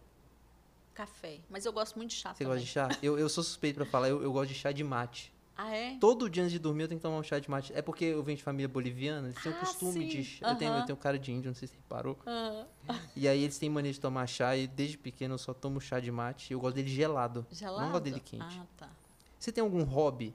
[0.94, 1.40] Café.
[1.48, 2.58] Mas eu gosto muito de chá Você também.
[2.58, 2.88] gosta de chá?
[3.02, 5.32] Eu, eu sou suspeito pra falar, eu, eu gosto de chá de mate.
[5.60, 5.98] Ah, é?
[5.98, 7.72] Todo dia antes de dormir eu tenho que tomar um chá de mate.
[7.74, 10.22] É porque eu venho de família boliviana, eles têm o Ah, costume de sim.
[10.22, 10.48] chá.
[10.48, 12.16] Eu tenho, eu tenho cara de índio, não sei se você reparou.
[12.24, 12.68] Aham.
[13.16, 15.98] E aí eles têm mania de tomar chá e desde pequeno eu só tomo chá
[15.98, 16.52] de mate.
[16.52, 17.44] Eu gosto dele gelado.
[17.50, 17.80] Gelado?
[17.84, 18.60] Não gosto dele quente.
[18.60, 18.88] Ah, tá.
[19.36, 20.32] Você tem algum hobby?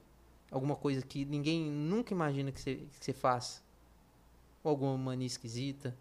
[0.51, 3.63] Alguma coisa que ninguém nunca imagina que você, que você faz?
[4.61, 5.95] Ou alguma mania esquisita?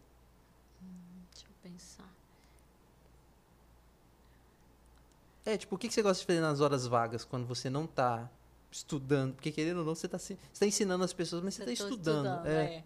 [1.33, 2.13] Deixa eu pensar.
[5.47, 8.29] É, tipo, o que você gosta de fazer nas horas vagas quando você não tá
[8.73, 9.35] estudando?
[9.35, 11.71] Porque querendo ou não, você tá, se- você tá ensinando as pessoas, mas você tá
[11.71, 12.47] Eu tô estudando.
[12.47, 12.65] é.
[12.77, 12.85] é.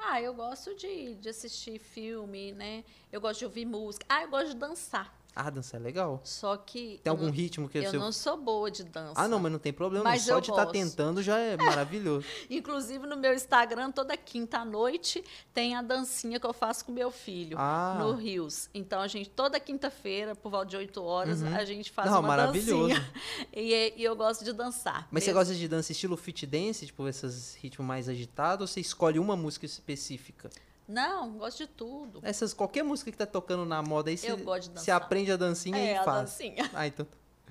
[0.00, 2.84] Ah, eu gosto de, de assistir filme, né?
[3.10, 4.06] Eu gosto de ouvir música.
[4.08, 5.17] Ah, eu gosto de dançar.
[5.36, 6.20] Ah, dança é legal.
[6.24, 6.98] Só que.
[7.02, 7.96] Tem eu algum não, ritmo que Eu você...
[7.96, 9.12] não sou boa de dança.
[9.14, 10.02] Ah, não, mas não tem problema.
[10.04, 10.22] Mas.
[10.22, 10.72] Só eu de estar gosto.
[10.72, 12.26] tentando já é maravilhoso.
[12.50, 15.22] Inclusive, no meu Instagram, toda quinta-noite,
[15.54, 17.56] tem a dancinha que eu faço com meu filho.
[17.58, 17.96] Ah.
[18.00, 18.68] No Rios.
[18.74, 21.54] Então, a gente, toda quinta-feira, por volta de 8 horas, Uhum.
[21.54, 22.88] a gente faz Não, uma maravilhoso.
[22.88, 23.12] dancinha.
[23.54, 25.06] E, e eu gosto de dançar.
[25.10, 25.40] Mas você mesmo.
[25.40, 29.36] gosta de dança estilo fit dance, tipo esses ritmos mais agitados, ou você escolhe uma
[29.36, 30.50] música específica?
[30.88, 32.20] Não, gosto de tudo.
[32.22, 35.96] Essas, qualquer música que tá tocando na moda aí, você, aprende a dancinha é, e
[35.96, 36.30] a faz.
[36.30, 36.70] dancinha.
[36.72, 37.06] Ah, então.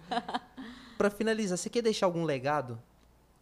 [0.97, 2.81] pra finalizar, você quer deixar algum legado?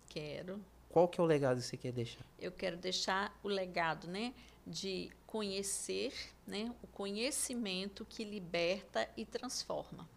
[0.09, 0.59] Quero.
[0.89, 2.25] Qual que é o legado que você quer deixar?
[2.37, 4.33] Eu quero deixar o legado, né?
[4.67, 6.13] De conhecer,
[6.45, 6.73] né?
[6.83, 10.09] O conhecimento que liberta e transforma.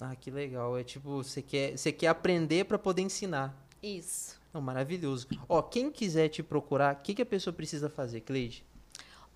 [0.00, 0.76] Ah, que legal.
[0.76, 3.54] É tipo, você quer, você quer aprender pra poder ensinar.
[3.82, 4.40] Isso.
[4.52, 5.28] Não, maravilhoso.
[5.48, 8.64] Ó, quem quiser te procurar, o que, que a pessoa precisa fazer, Cleide?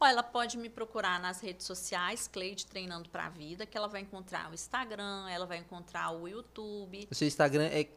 [0.04, 3.88] Ou ela pode me procurar nas redes sociais, Cleide Treinando para a Vida, que ela
[3.88, 7.08] vai encontrar o Instagram, ela vai encontrar o YouTube.
[7.10, 7.88] O seu Instagram é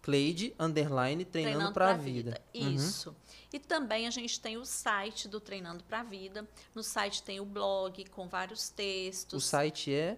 [0.00, 2.40] Cleide, underline, treinando, pra, vida.
[2.54, 2.74] Uhum.
[2.74, 3.16] Isso.
[3.52, 6.48] E também a gente tem o site do Treinando para a Vida.
[6.72, 9.44] No site tem o blog com vários O textos.
[9.44, 10.16] site é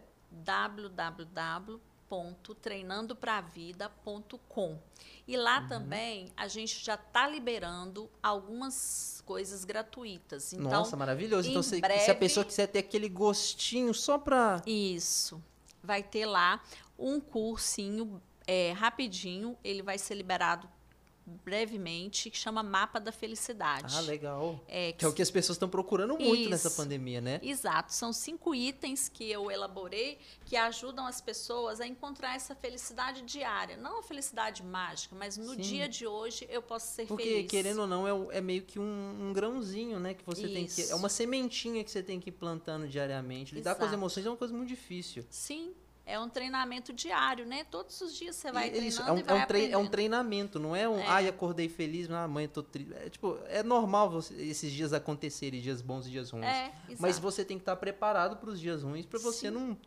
[2.09, 4.79] www.treinandopravida.com.
[5.27, 5.69] E lá Uhum.
[5.69, 10.53] também a gente já está liberando algumas coisas gratuitas.
[10.53, 11.49] Então, Nossa, maravilhoso.
[11.51, 14.63] Então, se, se a breve- pessoa quiser ter aquele gostinho só pra.
[14.67, 15.43] Isso.
[15.83, 16.63] Vai ter lá
[16.99, 20.69] um cursinho é, rapidinho, ele vai ser liberado
[21.45, 23.95] brevemente, que chama Mapa da Felicidade.
[23.97, 24.61] Ah, legal.
[24.67, 26.77] É, Que é o que as pessoas estão procurando muito nessa Isso.
[26.77, 27.41] pandemia, né?
[27.43, 33.23] Exato, são cinco itens que eu elaborei que ajudam as pessoas a encontrar essa felicidade
[33.23, 33.77] diária.
[33.77, 35.61] Não a felicidade mágica, mas no Sim.
[35.61, 37.51] dia de hoje eu posso ser Porque, feliz.
[37.51, 40.15] querendo ou não, é, é meio que um, um grãozinho, né?
[40.15, 40.81] Que você tem que.
[40.81, 40.97] É Isso.
[40.97, 43.55] uma sementinha que você tem que ir plantando diariamente.
[43.55, 44.01] Lidar com as Exato.
[44.01, 45.25] emoções é uma coisa muito difícil.
[45.31, 45.73] Sim,
[46.09, 47.65] é um treinamento diário, né?
[47.71, 49.73] Todos os dias você vai E treinando isso, é um, e é, vai um trei-
[49.73, 50.99] é um treinamento, não é um.
[50.99, 51.07] É.
[51.07, 52.93] Ai, acordei feliz, ah, mãe, tô triste.
[52.95, 56.47] É, tipo, é normal você- esses dias acontecerem, dias bons e dias ruins.
[56.47, 56.73] É.
[56.99, 59.55] Mas você tem que estar preparado para os dias ruins para você Sim.
[59.55, 59.79] não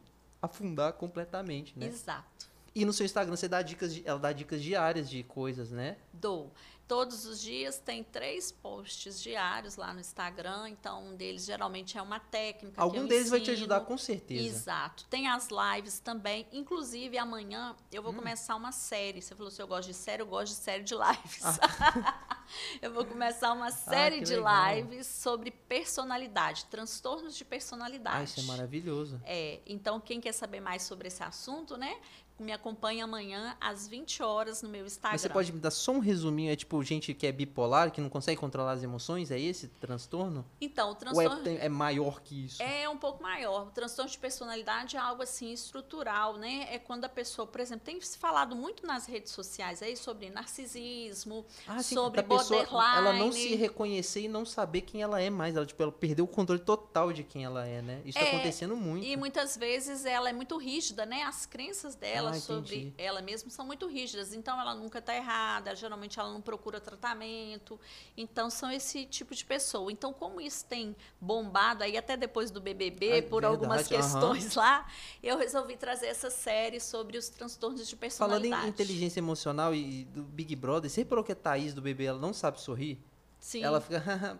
[0.41, 1.87] afundar completamente, né?
[1.87, 2.49] Exato.
[2.73, 5.97] E no seu Instagram você dá dicas, ela dá dicas diárias de coisas, né?
[6.13, 6.51] Dou.
[6.91, 12.01] Todos os dias tem três posts diários lá no Instagram, então um deles geralmente é
[12.01, 12.81] uma técnica.
[12.81, 13.55] Algum deles vai te ensino.
[13.59, 14.43] ajudar com certeza.
[14.45, 15.05] Exato.
[15.09, 16.45] Tem as lives também.
[16.51, 18.03] Inclusive, amanhã eu Hum.
[18.03, 19.21] vou começar uma série.
[19.21, 21.41] Você falou se eu gosto de série, eu gosto de série de lives.
[22.81, 24.23] eu vou começar uma série Ah.
[24.23, 24.75] de legal.
[24.75, 28.17] lives sobre personalidade, transtornos de personalidade.
[28.17, 29.21] Ah, isso é maravilhoso.
[29.23, 31.97] É, então, quem quer saber mais sobre esse assunto, né?
[32.41, 35.11] Me acompanha amanhã às 20 horas no meu Instagram.
[35.13, 36.51] Mas você pode me dar só um resuminho?
[36.51, 39.29] É tipo gente que é bipolar, que não consegue controlar as emoções?
[39.29, 40.45] É esse transtorno?
[40.59, 42.61] Então, o Ou transtorno é, é maior que isso?
[42.63, 43.67] É um pouco maior.
[43.67, 46.67] O transtorno de personalidade é algo assim estrutural, né?
[46.71, 50.29] É quando a pessoa, por exemplo, tem se falado muito nas redes sociais aí sobre
[50.29, 52.97] narcisismo, Ah, sim, sobre da pessoa, borderline.
[52.97, 55.55] ela não se reconhecer e não saber quem ela é mais.
[55.55, 58.01] Ela, tipo, ela perdeu o controle total de quem ela é, né?
[58.05, 59.05] Isso tá É, acontecendo muito.
[59.05, 61.23] E muitas vezes ela é muito rígida, né?
[61.23, 62.93] As crenças dela Ah, sobre entendi.
[62.97, 64.33] ela mesma são muito rígidas.
[64.33, 67.79] Então ela nunca está errada, geralmente ela não procura tratamento.
[68.17, 69.91] Então são esse tipo de pessoa.
[69.91, 73.87] Então, como isso tem bombado aí até depois do BBB, Ah, por verdade, algumas aham.
[74.01, 74.87] questões lá,
[75.21, 78.65] eu resolvi trazer essa série sobre os transtornos de Falando personalidade.
[78.65, 82.19] em inteligência emocional e do Big Brother, você reparou que a Thaís do bebê ela
[82.19, 82.99] não sabe sorrir?
[83.39, 83.63] Sim.
[83.63, 84.01] Ela fica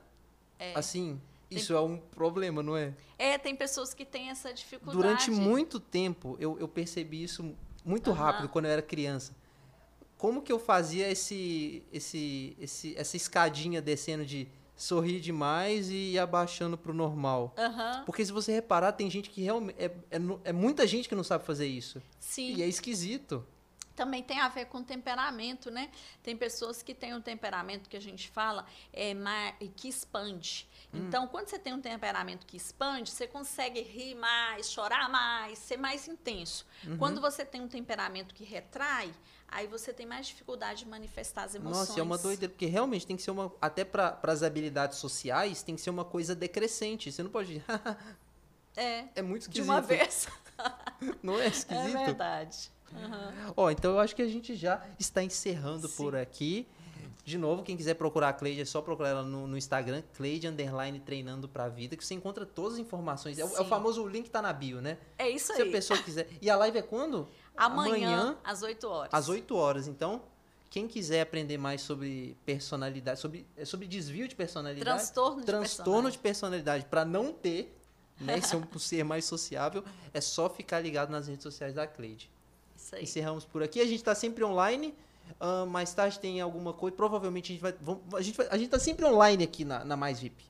[0.76, 1.20] assim.
[1.50, 2.94] Isso é um problema, não é?
[3.18, 4.98] É, tem pessoas que têm essa dificuldade.
[4.98, 7.54] Durante muito tempo, eu, eu percebi isso
[7.84, 8.20] muito Aham.
[8.20, 9.36] rápido quando eu era criança.
[10.18, 16.20] Como que eu fazia esse, esse, esse, essa escadinha descendo de sorrir demais e ir
[16.20, 17.54] abaixando pro normal.
[17.58, 18.04] Aham.
[18.06, 19.76] Porque se você reparar, tem gente que realmente.
[19.80, 22.02] É, é, é muita gente que não sabe fazer isso.
[22.20, 22.56] Sim.
[22.56, 23.46] E é esquisito.
[23.96, 25.92] também tem a ver com temperamento, né?
[26.24, 29.14] Tem pessoas que têm um temperamento que a gente fala é
[29.76, 30.68] que expande.
[30.94, 31.06] Hum.
[31.08, 35.78] Então, quando você tem um temperamento que expande, você consegue rir mais, chorar mais, ser
[35.78, 36.66] mais intenso.
[36.86, 36.98] Uhum.
[36.98, 39.12] Quando você tem um temperamento que retrai,
[39.48, 41.90] aí você tem mais dificuldade de manifestar as emoções.
[41.90, 43.52] Nossa, é uma doideira, porque realmente tem que ser uma.
[43.62, 47.12] Até para as habilidades sociais, tem que ser uma coisa decrescente.
[47.12, 47.64] Você não pode.
[48.76, 49.72] É, é muito de esquisito.
[49.72, 50.28] uma vez.
[51.24, 51.94] Não é É esquisito?
[51.94, 52.72] verdade.
[52.94, 53.54] Aham.
[53.58, 55.96] Ó, então eu acho que a gente já está encerrando Sim.
[55.96, 56.68] por aqui.
[57.24, 60.48] De novo, quem quiser procurar a Cleide, é só procurar ela no, no Instagram, Cleide
[60.48, 63.38] Underline Treinando pra Vida, que você encontra todas as informações.
[63.38, 64.98] É, o- é o famoso link tá na bio, né?
[65.20, 65.72] É isso Se a aí.
[65.72, 66.28] pessoa quiser.
[66.42, 67.28] E a live é quando?
[67.56, 69.14] Amanhã, às 8 horas.
[69.14, 69.88] às 8 horas.
[69.88, 70.24] Então,
[70.70, 76.10] quem quiser aprender mais sobre personalidade, sobre, é sobre desvio de personalidade, Transtorno de transtorno
[76.12, 77.78] de personalidade para não ter,
[78.20, 82.32] né, ser um ser mais sociável, é só ficar ligado nas redes sociais da Cleide.
[82.76, 83.04] Isso aí.
[83.04, 83.80] Encerramos por aqui.
[83.80, 84.96] A gente está sempre online.
[85.40, 86.96] Ah, mais tarde tem alguma coisa.
[86.96, 87.74] Provavelmente a gente vai.
[87.82, 90.44] vamos- a, gente vai a gente tá sempre online aqui na, na Mais VIP.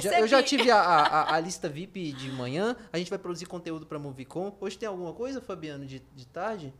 [0.00, 2.74] Já- eu já tive a, a- a lista VIP de manhã.
[2.92, 4.56] A gente vai produzir conteúdo para Movicon.
[4.60, 6.72] Hoje tem alguma coisa, Fabiano, de, de tarde?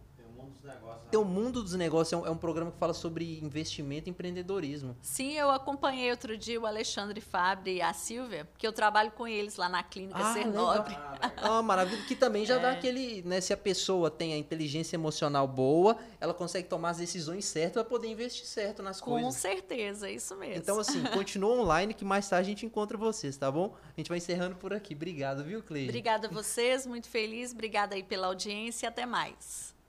[0.62, 0.76] Tem né?
[1.11, 2.12] Tem o Mundo dos Negócios.
[2.12, 4.97] É um, é um programa que fala sobre investimento e empreendedorismo.
[5.01, 9.26] Sim, eu acompanhei outro dia o Alexandre Fabre e a Silvia, porque eu trabalho com
[9.26, 10.47] eles lá na clínica Ah, Ser.
[10.47, 10.94] Nobre.
[10.97, 11.32] Ah.
[11.59, 12.03] Ah, maravilha.
[12.07, 12.72] Que também já dá É.
[12.72, 13.22] aquele.
[13.22, 17.74] Né, se a pessoa tem a inteligência emocional boa, ela consegue tomar as decisões certas
[17.82, 19.34] para poder investir certo nas Com coisas.
[19.34, 20.57] certeza, é isso mesmo.
[20.57, 23.74] Então, assim, continua online que mais tarde a gente encontra vocês, tá bom?
[23.97, 24.94] A gente vai encerrando por aqui.
[24.94, 25.88] Obrigado, viu, Cleide?
[25.88, 27.53] Obrigada a vocês, muito feliz.
[27.53, 29.76] Obrigada aí pela audiência e até mais.